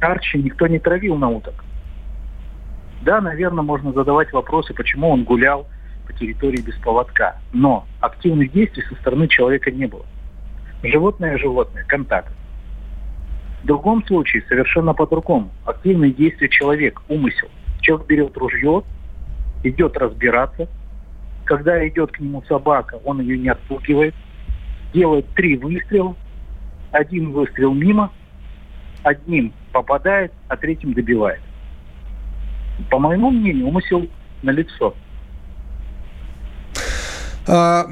[0.00, 1.64] Арчи никто не травил на уток.
[3.02, 5.66] Да, наверное, можно задавать вопросы, почему он гулял
[6.06, 7.36] по территории без поводка.
[7.52, 10.04] Но активных действий со стороны человека не было.
[10.82, 12.32] Животное– животное, контакт.
[13.62, 15.50] В другом случае совершенно по-другому.
[15.64, 17.48] Активные действия человек, умысел.
[17.80, 18.82] Человек берет ружье,
[19.62, 20.68] идет разбираться.
[21.44, 24.14] Когда идет к нему собака, он ее не отпугивает.
[24.92, 26.16] Делает три выстрела.
[26.90, 28.12] Один выстрел мимо,
[29.02, 31.40] одним попадает, а третьим добивает.
[32.90, 34.06] По моему мнению, умысел
[34.42, 34.94] на лицо.
[37.46, 37.86] А,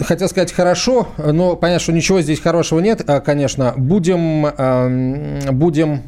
[0.00, 3.74] хотел сказать хорошо, но понятно, что ничего здесь хорошего нет, а, конечно.
[3.76, 4.46] Будем,
[5.56, 6.02] будем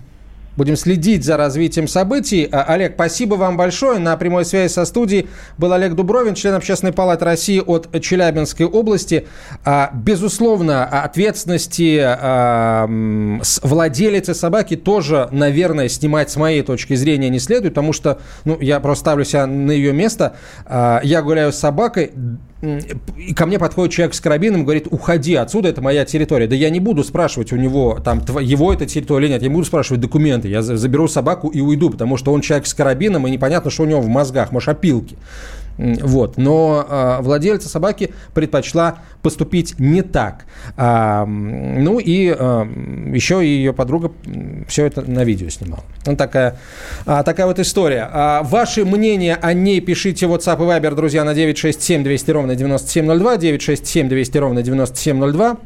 [0.56, 2.48] Будем следить за развитием событий.
[2.50, 3.98] А, Олег, спасибо вам большое.
[3.98, 9.26] На прямой связи со студией был Олег Дубровин, член Общественной палаты России от Челябинской области.
[9.64, 12.88] А, безусловно, ответственности а,
[13.62, 18.80] владелицы собаки тоже, наверное, снимать с моей точки зрения не следует, потому что, ну, я
[18.80, 20.36] просто ставлю себя на ее место.
[20.68, 22.12] Я гуляю с собакой,
[23.16, 26.46] и ко мне подходит человек с карабином и говорит, уходи отсюда, это моя территория.
[26.46, 29.54] Да я не буду спрашивать у него, там, его это территория или нет, я не
[29.54, 30.48] буду спрашивать документы.
[30.48, 33.86] Я заберу собаку и уйду, потому что он человек с карабином, и непонятно, что у
[33.86, 35.16] него в мозгах, может, опилки.
[35.78, 36.36] Вот.
[36.36, 40.46] Но э, владельца собаки предпочла поступить не так.
[40.76, 42.66] А, ну и э,
[43.12, 44.12] еще ее подруга
[44.68, 45.84] все это на видео снимала.
[46.06, 46.58] Ну, такая,
[47.04, 48.08] а, такая вот история.
[48.10, 52.54] А, ваши мнения о ней пишите в WhatsApp и Viber, друзья, на 967 200 ровно
[52.54, 55.56] 9702, 967 200 ровно 9702.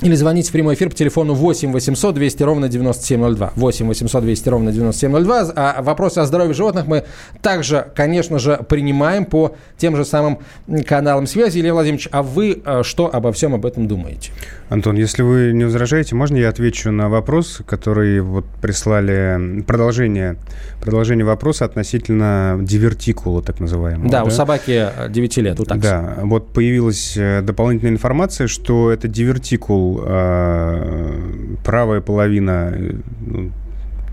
[0.00, 3.52] Или звоните в прямой эфир по телефону 8 800 200 ровно 9702.
[3.56, 5.52] 8 800 200 ровно 9702.
[5.56, 7.04] А вопросы о здоровье животных мы
[7.42, 10.38] также, конечно же, принимаем по тем же самым
[10.86, 11.58] каналам связи.
[11.58, 14.30] Илья Владимирович, а вы э, что обо всем об этом думаете?
[14.68, 20.36] Антон, если вы не возражаете, можно я отвечу на вопрос, который вот прислали, продолжение,
[20.80, 24.08] продолжение вопроса относительно дивертикула, так называемого.
[24.08, 24.24] Да, да?
[24.24, 25.82] у собаки 9 лет, у такси.
[25.82, 33.52] Да, вот появилась э, дополнительная информация, что это дивертикул э, правая половина, э, ну,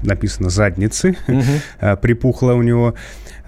[0.03, 1.97] написано задницы, угу.
[2.01, 2.95] припухла у него.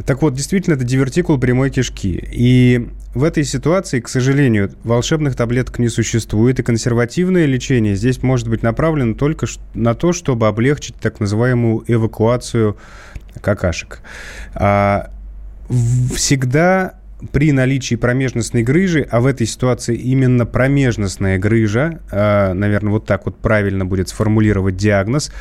[0.06, 2.24] Так вот, действительно, это дивертикул прямой кишки.
[2.32, 8.48] И в этой ситуации, к сожалению, волшебных таблеток не существует, и консервативное лечение здесь может
[8.48, 12.78] быть направлено только на то, чтобы облегчить так называемую эвакуацию
[13.42, 14.02] какашек.
[14.54, 15.10] А
[16.16, 17.00] всегда
[17.32, 23.26] при наличии промежностной грыжи, а в этой ситуации именно промежностная грыжа, а, наверное, вот так
[23.26, 25.32] вот правильно будет сформулировать диагноз,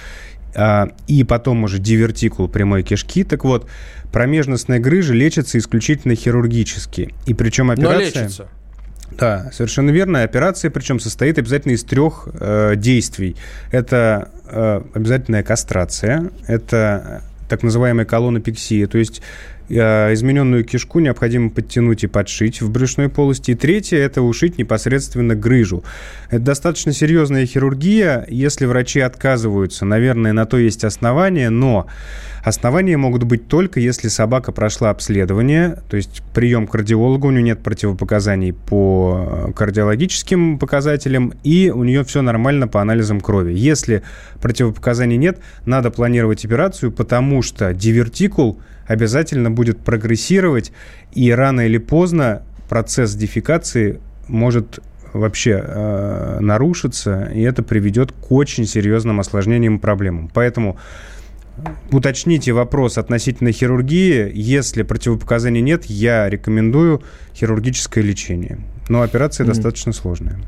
[0.54, 3.24] а, и потом уже дивертикул прямой кишки.
[3.24, 3.68] Так вот,
[4.10, 7.14] промежностная грыжа лечится исключительно хирургически.
[7.26, 7.94] И причем операция...
[7.94, 8.48] Но лечится.
[9.18, 10.22] Да, совершенно верно.
[10.22, 13.36] Операция, причем, состоит обязательно из трех э, действий.
[13.70, 22.04] Это э, обязательная кастрация, это так называемая колонопексия, то есть Э, измененную кишку необходимо подтянуть
[22.04, 23.52] и подшить в брюшной полости.
[23.52, 25.82] И третье– это ушить непосредственно грыжу.
[26.30, 28.24] Это достаточно серьезная хирургия.
[28.28, 31.86] Если врачи отказываются, наверное, на то есть основания, но
[32.44, 37.42] основания могут быть только, если собака прошла обследование, то есть прием к кардиологу, у нее
[37.42, 43.52] нет противопоказаний по кардиологическим показателям, и у нее все нормально по анализам крови.
[43.52, 44.02] Если
[44.40, 50.72] противопоказаний нет, надо планировать операцию, потому что дивертикул– обязательно будет прогрессировать,
[51.12, 54.80] и рано или поздно процесс дефекации может
[55.12, 60.30] вообще э, нарушится, и это приведет к очень серьезным осложнениям и проблемам.
[60.32, 60.78] Поэтому
[61.90, 64.30] уточните вопрос относительно хирургии.
[64.34, 67.02] Если противопоказаний нет, я рекомендую
[67.34, 68.58] хирургическое лечение.
[68.88, 69.48] Но операция mm.
[69.48, 70.38] достаточно сложная.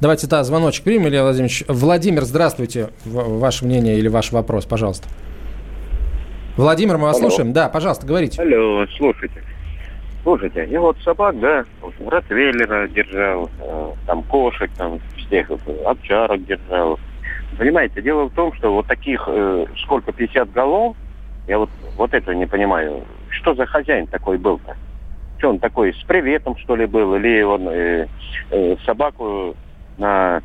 [0.00, 1.64] Давайте, да, звоночек примем, Илья Владимирович.
[1.68, 2.90] Владимир, здравствуйте.
[3.04, 5.08] Ваше мнение или ваш вопрос, пожалуйста.
[6.58, 7.30] Владимир, мы вас Алло.
[7.30, 7.52] слушаем.
[7.52, 8.42] Да, пожалуйста, говорите.
[8.42, 9.42] Алло, слушайте.
[10.24, 11.64] Слушайте, я вот собак, да,
[12.04, 15.50] Ротвейлера держал, э, там кошек, там всех,
[15.86, 16.98] овчарок держал.
[17.56, 20.96] Понимаете, дело в том, что вот таких, э, сколько, 50 голов,
[21.46, 23.04] я вот, вот этого не понимаю.
[23.30, 24.76] Что за хозяин такой был-то?
[25.38, 27.14] Что он такой, с приветом, что ли, был?
[27.14, 28.08] Или он э,
[28.50, 29.54] э, собаку
[29.96, 30.42] на,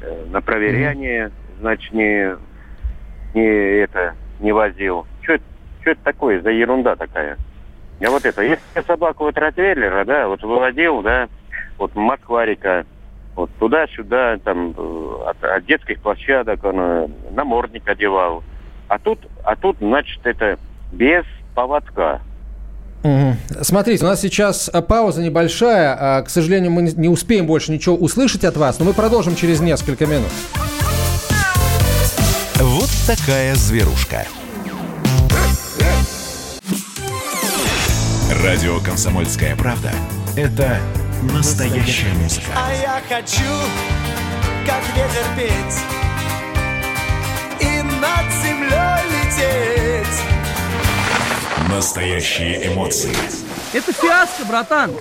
[0.00, 2.36] э, на проверяние, значит, не,
[3.32, 5.06] не это, не возил?
[5.22, 5.44] Что это,
[5.82, 7.36] что это такое за ерунда такая?
[8.00, 11.28] Я вот это, если я собаку вот Ротвейлера, да, вот выводил, да,
[11.78, 12.84] вот Макварика,
[13.36, 18.42] вот туда-сюда, там, э, от, от детских площадок он э, намордник одевал.
[18.88, 20.58] А тут, а тут, значит, это
[20.92, 21.24] без
[21.54, 22.20] поводка.
[23.04, 23.62] Угу.
[23.62, 25.96] Смотрите, у нас сейчас э, пауза небольшая.
[25.98, 29.60] А, к сожалению, мы не успеем больше ничего услышать от вас, но мы продолжим через
[29.60, 30.30] несколько минут.
[32.56, 34.26] Вот такая зверушка.
[38.30, 39.92] Радио «Комсомольская правда»—
[40.36, 40.78] это
[41.22, 42.46] настоящая музыка.
[42.54, 43.42] А я хочу,
[44.66, 45.80] как ветер петь
[47.60, 50.22] и над землей лететь.
[51.68, 53.14] Настоящие эмоции.
[53.72, 54.92] Это фиаско, братан.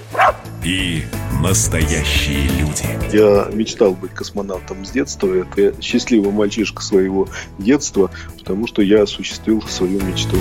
[0.64, 1.04] И
[1.42, 2.86] настоящие люди.
[3.12, 5.28] Я мечтал быть космонавтом с детства.
[5.34, 10.38] Это счастливый мальчишка своего детства, потому что я осуществил свою мечту.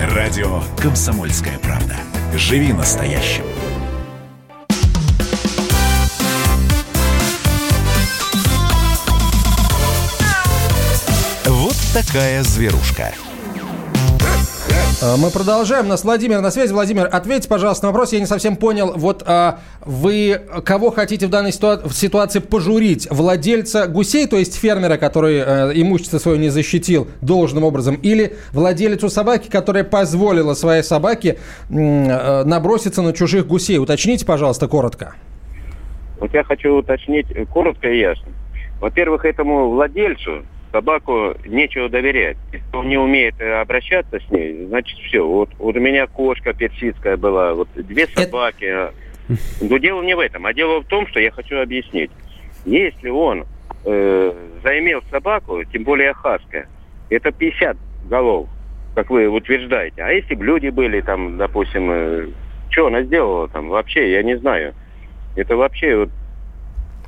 [0.00, 1.96] Радио «Комсомольская правда».
[2.34, 3.44] Живи настоящим.
[11.46, 13.12] Вот такая зверушка.
[15.00, 15.86] А, мы продолжаем.
[15.86, 16.72] У нас Владимир на связи.
[16.72, 18.12] Владимир, ответьте, пожалуйста, на вопрос.
[18.12, 18.92] Я не совсем понял.
[18.96, 23.06] Вот а, вы кого хотите в данной ситуа- ситуации пожурить?
[23.08, 29.08] Владельца гусей, то есть фермера, который а, имущество свое не защитил должным образом, или владелицу
[29.08, 31.38] собаки, которая позволила своей собаке
[31.70, 33.78] а, наброситься на чужих гусей?
[33.78, 35.14] Уточните, пожалуйста, коротко.
[36.18, 38.32] Вот я хочу уточнить э, коротко и ясно.
[38.80, 42.36] Во-первых, этому владельцу собаку нечего доверять.
[42.52, 45.26] Если он не умеет э, обращаться с ней, значит все.
[45.26, 48.64] Вот, вот у меня кошка персидская была, вот две собаки.
[48.64, 48.94] Это...
[49.60, 52.10] Но дело не в этом, а дело в том, что я хочу объяснить.
[52.64, 53.46] Если он
[53.84, 56.66] э, заимел собаку, тем более хаска,
[57.10, 57.76] это 50
[58.08, 58.48] голов,
[58.94, 60.02] как вы утверждаете.
[60.02, 62.28] А если бы люди были там, допустим, э,
[62.70, 64.74] что она сделала там вообще, я не знаю.
[65.36, 66.10] Это вообще вот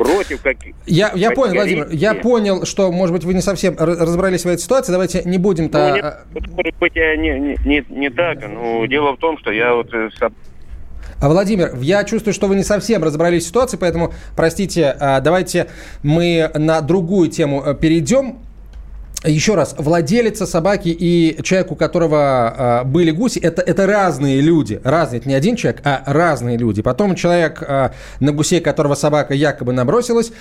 [0.00, 4.44] против каких Я, я понял, Владимир, я понял, что, может быть, вы не совсем разобрались
[4.44, 4.92] в этой ситуации.
[4.92, 5.78] Давайте не будем-то...
[5.78, 6.16] Ну, нет,
[6.56, 8.38] может быть, я не, не, не так.
[8.48, 9.92] Но дело в том, что я вот...
[9.92, 10.08] Э,
[11.20, 15.66] а, Владимир, я чувствую, что вы не совсем разобрались в ситуации, поэтому, простите, а, давайте
[16.02, 18.38] мы на другую тему э, перейдем.
[19.24, 24.80] Еще раз, владелица собаки и человек, у которого э, были гуси, это, это разные люди.
[24.82, 26.80] Разные, это не один человек, а разные люди.
[26.80, 27.90] Потом человек, э,
[28.20, 30.32] на гусей которого собака якобы набросилась,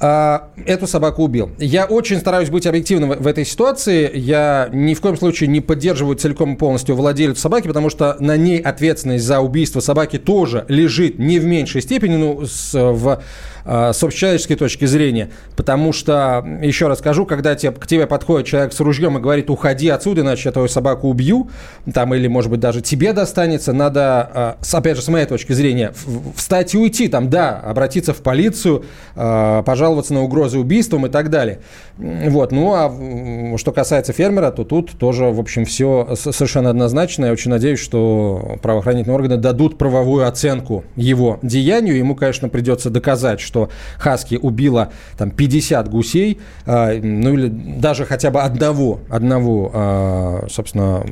[0.00, 1.52] а, эту собаку убил.
[1.56, 4.10] Я очень стараюсь быть объективным в этой ситуации.
[4.14, 8.36] Я ни в коем случае не поддерживаю целиком и полностью владельца собаки, потому что на
[8.36, 13.22] ней ответственность за убийство собаки тоже лежит не в меньшей степени, ну, с, в
[13.64, 15.30] с общечеловеческой точки зрения.
[15.56, 19.50] Потому что, еще раз скажу, когда тебе, к тебе подходит человек с ружьем и говорит,
[19.50, 21.48] уходи отсюда, иначе я твою собаку убью,
[21.92, 25.92] там, или, может быть, даже тебе достанется, надо, э, опять же, с моей точки зрения,
[26.36, 28.84] встать и уйти, там, да, обратиться в полицию,
[29.16, 31.60] э, пожаловаться на угрозы убийством и так далее.
[31.96, 32.52] Вот.
[32.52, 37.26] Ну, а что касается фермера, то тут тоже, в общем, все совершенно однозначно.
[37.26, 41.96] Я очень надеюсь, что правоохранительные органы дадут правовую оценку его деянию.
[41.96, 48.04] Ему, конечно, придется доказать, что что Хаски убила там 50 гусей, э, ну или даже
[48.04, 51.04] хотя бы одного, одного, э, собственно,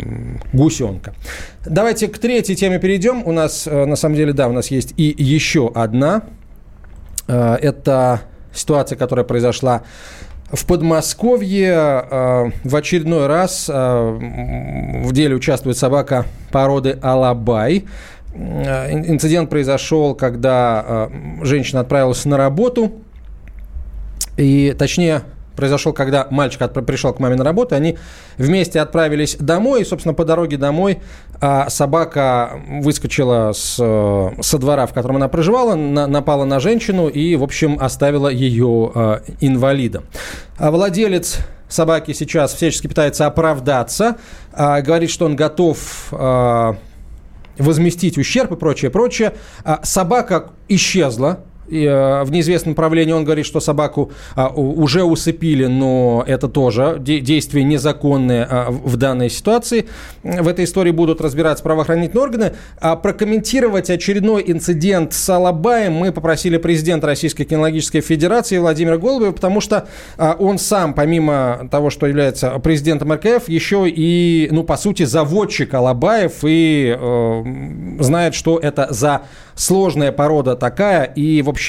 [0.52, 1.14] гусенка.
[1.64, 3.22] Давайте к третьей теме перейдем.
[3.24, 6.22] У нас, э, на самом деле, да, у нас есть и еще одна.
[7.28, 8.22] Э, это
[8.52, 9.82] ситуация, которая произошла
[10.50, 11.74] в Подмосковье
[12.10, 17.84] э, в очередной раз э, в деле участвует собака породы Алабай.
[18.34, 22.92] Э, инцидент произошел, когда э, женщина отправилась на работу,
[24.36, 25.22] и точнее,
[25.56, 27.98] произошел, когда мальчик пришел к маме на работу, они
[28.38, 31.00] вместе отправились домой, и, собственно, по дороге домой
[31.40, 37.36] а, собака выскочила с, со двора, в котором она проживала, на, напала на женщину и,
[37.36, 40.04] в общем, оставила ее а, инвалидом.
[40.56, 44.16] А владелец собаки сейчас всячески пытается оправдаться,
[44.52, 46.08] а, говорит, что он готов...
[46.12, 46.76] А,
[47.62, 49.34] возместить ущерб и прочее, прочее.
[49.64, 53.12] А собака исчезла, Э, в неизвестном направлении.
[53.12, 59.30] Он говорит, что собаку а, уже усыпили, но это тоже действие незаконное а, в данной
[59.30, 59.86] ситуации.
[60.22, 62.52] В этой истории будут разбираться правоохранительные органы.
[62.78, 69.60] А прокомментировать очередной инцидент с Алабаем мы попросили президента Российской кинологической федерации Владимира Голубева, потому
[69.60, 75.72] что он сам, помимо того, что является президентом РКФ, еще и, ну, по сути, заводчик
[75.72, 77.44] Алабаев и э,
[78.00, 79.22] знает, что это за
[79.54, 81.61] сложная порода такая, и, в общем,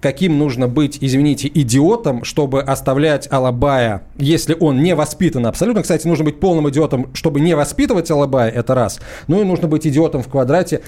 [0.00, 5.82] каким нужно быть, извините, идиотом, чтобы оставлять Алабая, если он не воспитан абсолютно.
[5.82, 9.00] Кстати, нужно быть полным идиотом, чтобы не воспитывать Алабая, это раз.
[9.28, 10.82] Ну и нужно быть идиотом в квадрате,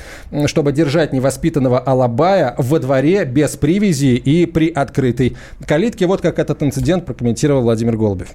[0.46, 5.36] чтобы держать невоспитанного Алабая во дворе без привязи и при открытой
[5.66, 6.06] калитке.
[6.06, 8.28] Вот как этот инцидент прокомментировал Владимир Голубев.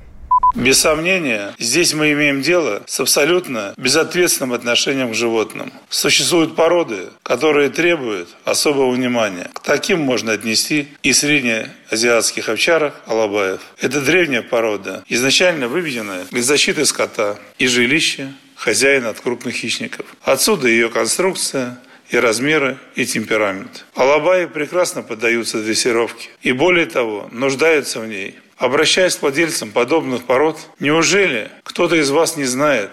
[0.55, 5.73] Без сомнения, здесь мы имеем дело с абсолютно безответственным отношением к животным.
[5.89, 9.49] Существуют породы, которые требуют особого внимания.
[9.53, 13.61] К таким можно отнести и среднеазиатских овчарок алабаев.
[13.79, 20.05] Это древняя порода, изначально выведенная для защиты скота и жилища хозяина от крупных хищников.
[20.23, 21.79] Отсюда ее конструкция–
[22.13, 23.85] и размеры, и темперамент.
[23.95, 28.35] Алабаи прекрасно поддаются дрессировке и более того, нуждаются в ней.
[28.63, 32.91] Обращаясь к владельцам подобных пород, неужели кто-то из вас не знает,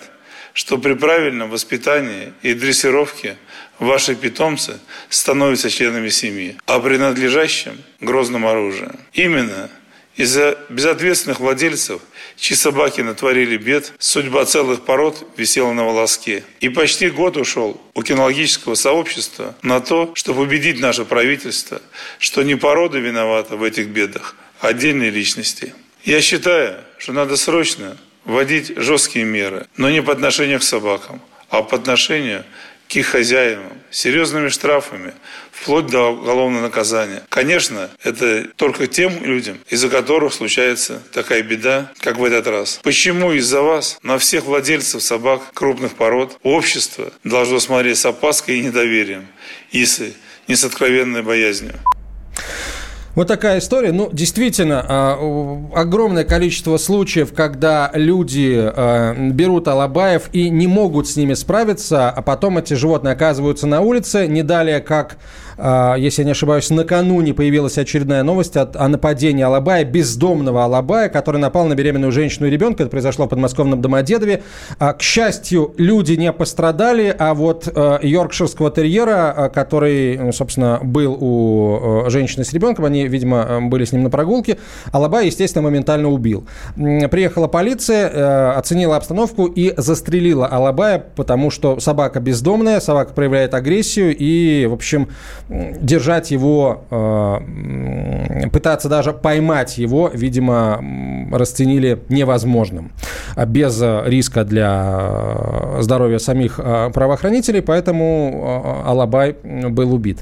[0.53, 3.37] что при правильном воспитании и дрессировке
[3.79, 8.99] ваши питомцы становятся членами семьи, а принадлежащим грозным оружием.
[9.13, 9.71] Именно
[10.17, 12.01] из-за безответственных владельцев,
[12.37, 16.43] чьи собаки натворили бед, судьба целых пород висела на волоске.
[16.59, 21.81] И почти год ушел у кинологического сообщества на то, чтобы убедить наше правительство,
[22.19, 25.75] что не порода виновата в этих бедах, отдельные личности.
[26.05, 31.63] Я считаю, что надо срочно вводить жесткие меры, но не по отношению к собакам, а
[31.63, 32.45] по отношению
[32.89, 35.13] к их хозяевам, серьезными штрафами,
[35.53, 37.23] вплоть до уголовного наказания.
[37.29, 42.81] Конечно, это только тем людям, из-за которых случается такая беда, как в этот раз.
[42.83, 48.63] Почему из-за вас на всех владельцев собак крупных пород общество должно смотреть с опаской и
[48.63, 49.29] недоверием,
[49.71, 50.13] если
[50.49, 51.79] не с откровенной боязнью?
[53.21, 53.93] Вот такая история.
[53.93, 61.17] Ну, действительно, а, огромное количество случаев, когда люди а, берут алабаев и не могут с
[61.17, 65.19] ними справиться, а потом эти животные оказываются на улице, не далее как
[65.99, 71.67] если я не ошибаюсь, накануне появилась очередная новость о, нападении Алабая, бездомного Алабая, который напал
[71.67, 72.85] на беременную женщину и ребенка.
[72.85, 74.43] Это произошло в подмосковном Домодедове.
[74.79, 82.05] А, к счастью, люди не пострадали, а вот а, йоркширского терьера, который, собственно, был у
[82.09, 84.59] женщины с ребенком, они, видимо, были с ним на прогулке,
[84.93, 86.47] Алабай, естественно, моментально убил.
[86.77, 94.67] Приехала полиция, оценила обстановку и застрелила Алабая, потому что собака бездомная, собака проявляет агрессию и,
[94.67, 95.09] в общем,
[95.51, 100.83] держать его, э, пытаться даже поймать его, видимо,
[101.33, 102.93] расценили невозможным,
[103.35, 110.21] а без риска для здоровья самих э, правоохранителей, поэтому э, Алабай был убит.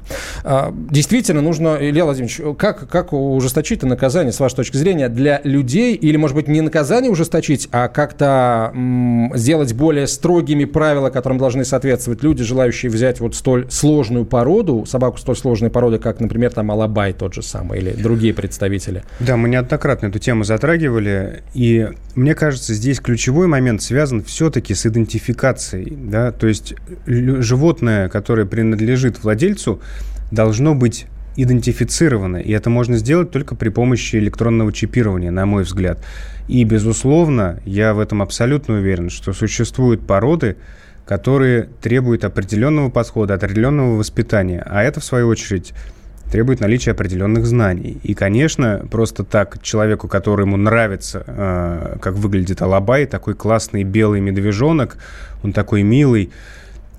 [0.91, 6.17] Действительно, нужно, Илья Владимирович, как, как ужесточить наказание, с вашей точки зрения, для людей, или,
[6.17, 8.73] может быть, не наказание ужесточить, а как-то
[9.35, 15.18] сделать более строгими правила, которым должны соответствовать люди, желающие взять вот столь сложную породу, собаку
[15.19, 19.03] столь сложной породы, как, например, там Алабай тот же самый или другие представители.
[19.21, 24.87] Да, мы неоднократно эту тему затрагивали, и мне кажется, здесь ключевой момент связан все-таки с
[24.87, 26.75] идентификацией, да, то есть
[27.07, 29.81] животное, которое принадлежит владельцу,
[30.31, 31.07] должно быть
[31.37, 36.05] идентифицировано, и это можно сделать только при помощи электронного чипирования, на мой взгляд.
[36.49, 40.57] И, безусловно, я в этом абсолютно уверен, что существуют породы,
[41.09, 44.63] которые требуют определенного подхода, определенного воспитания.
[44.67, 45.73] А это, в свою очередь,
[46.31, 47.99] требует наличия определенных знаний.
[48.03, 54.99] И, конечно, просто так человеку, которому нравится, э, как выглядит Алабай, такой классный белый медвежонок,
[55.43, 56.31] он такой милый,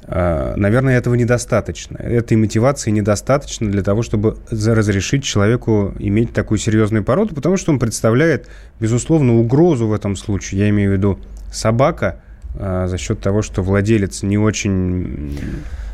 [0.07, 1.97] э, наверное, этого недостаточно.
[1.97, 7.77] Этой мотивации недостаточно для того, чтобы разрешить человеку иметь такую серьезную породу, потому что он
[7.77, 8.47] представляет,
[8.79, 10.61] безусловно, угрозу в этом случае.
[10.61, 11.19] Я имею в виду
[11.51, 12.21] собака–
[12.55, 15.37] за счет того, что владелец не очень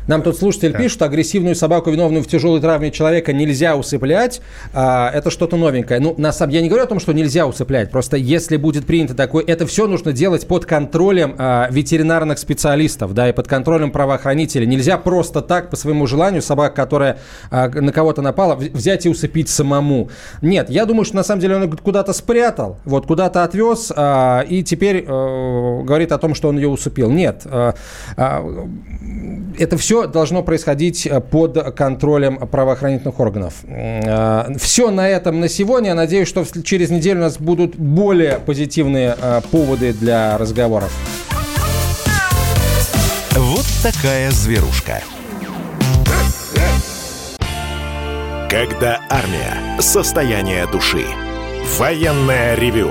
[0.06, 0.78] Нам тут слушатель да.
[0.78, 4.40] пишет, агрессивную собаку, виновную в тяжелой травме человека, нельзя усыплять.
[4.72, 6.00] А, это что-то новенькое.
[6.00, 7.90] Ну, на самом я не говорю о том, что нельзя усыплять.
[7.90, 13.28] Просто если будет принято такое, это все нужно делать под контролем а, ветеринарных специалистов, да,
[13.28, 14.66] и под контролем правоохранителей.
[14.66, 17.18] Нельзя просто так, по своему желанию, собака, которая
[17.50, 20.10] а, на кого-то напала, взять и усыпить самому.
[20.42, 24.62] Нет, я думаю, что на самом деле он куда-то спрятал, вот куда-то отвез, а, и
[24.62, 27.10] теперь а, говорит о том, что он ее усыпил.
[27.10, 27.74] Нет, а,
[28.16, 28.66] а,
[29.58, 33.54] это все должно происходить под контролем правоохранительных органов.
[33.66, 35.94] А, все на этом на сегодня.
[35.94, 40.92] Надеюсь, что через неделю у нас будут более позитивные а, поводы для разговоров.
[43.32, 45.02] Вот такая зверушка.
[48.50, 49.80] Когда армия.
[49.80, 51.04] Состояние души.
[51.78, 52.90] Военное ревю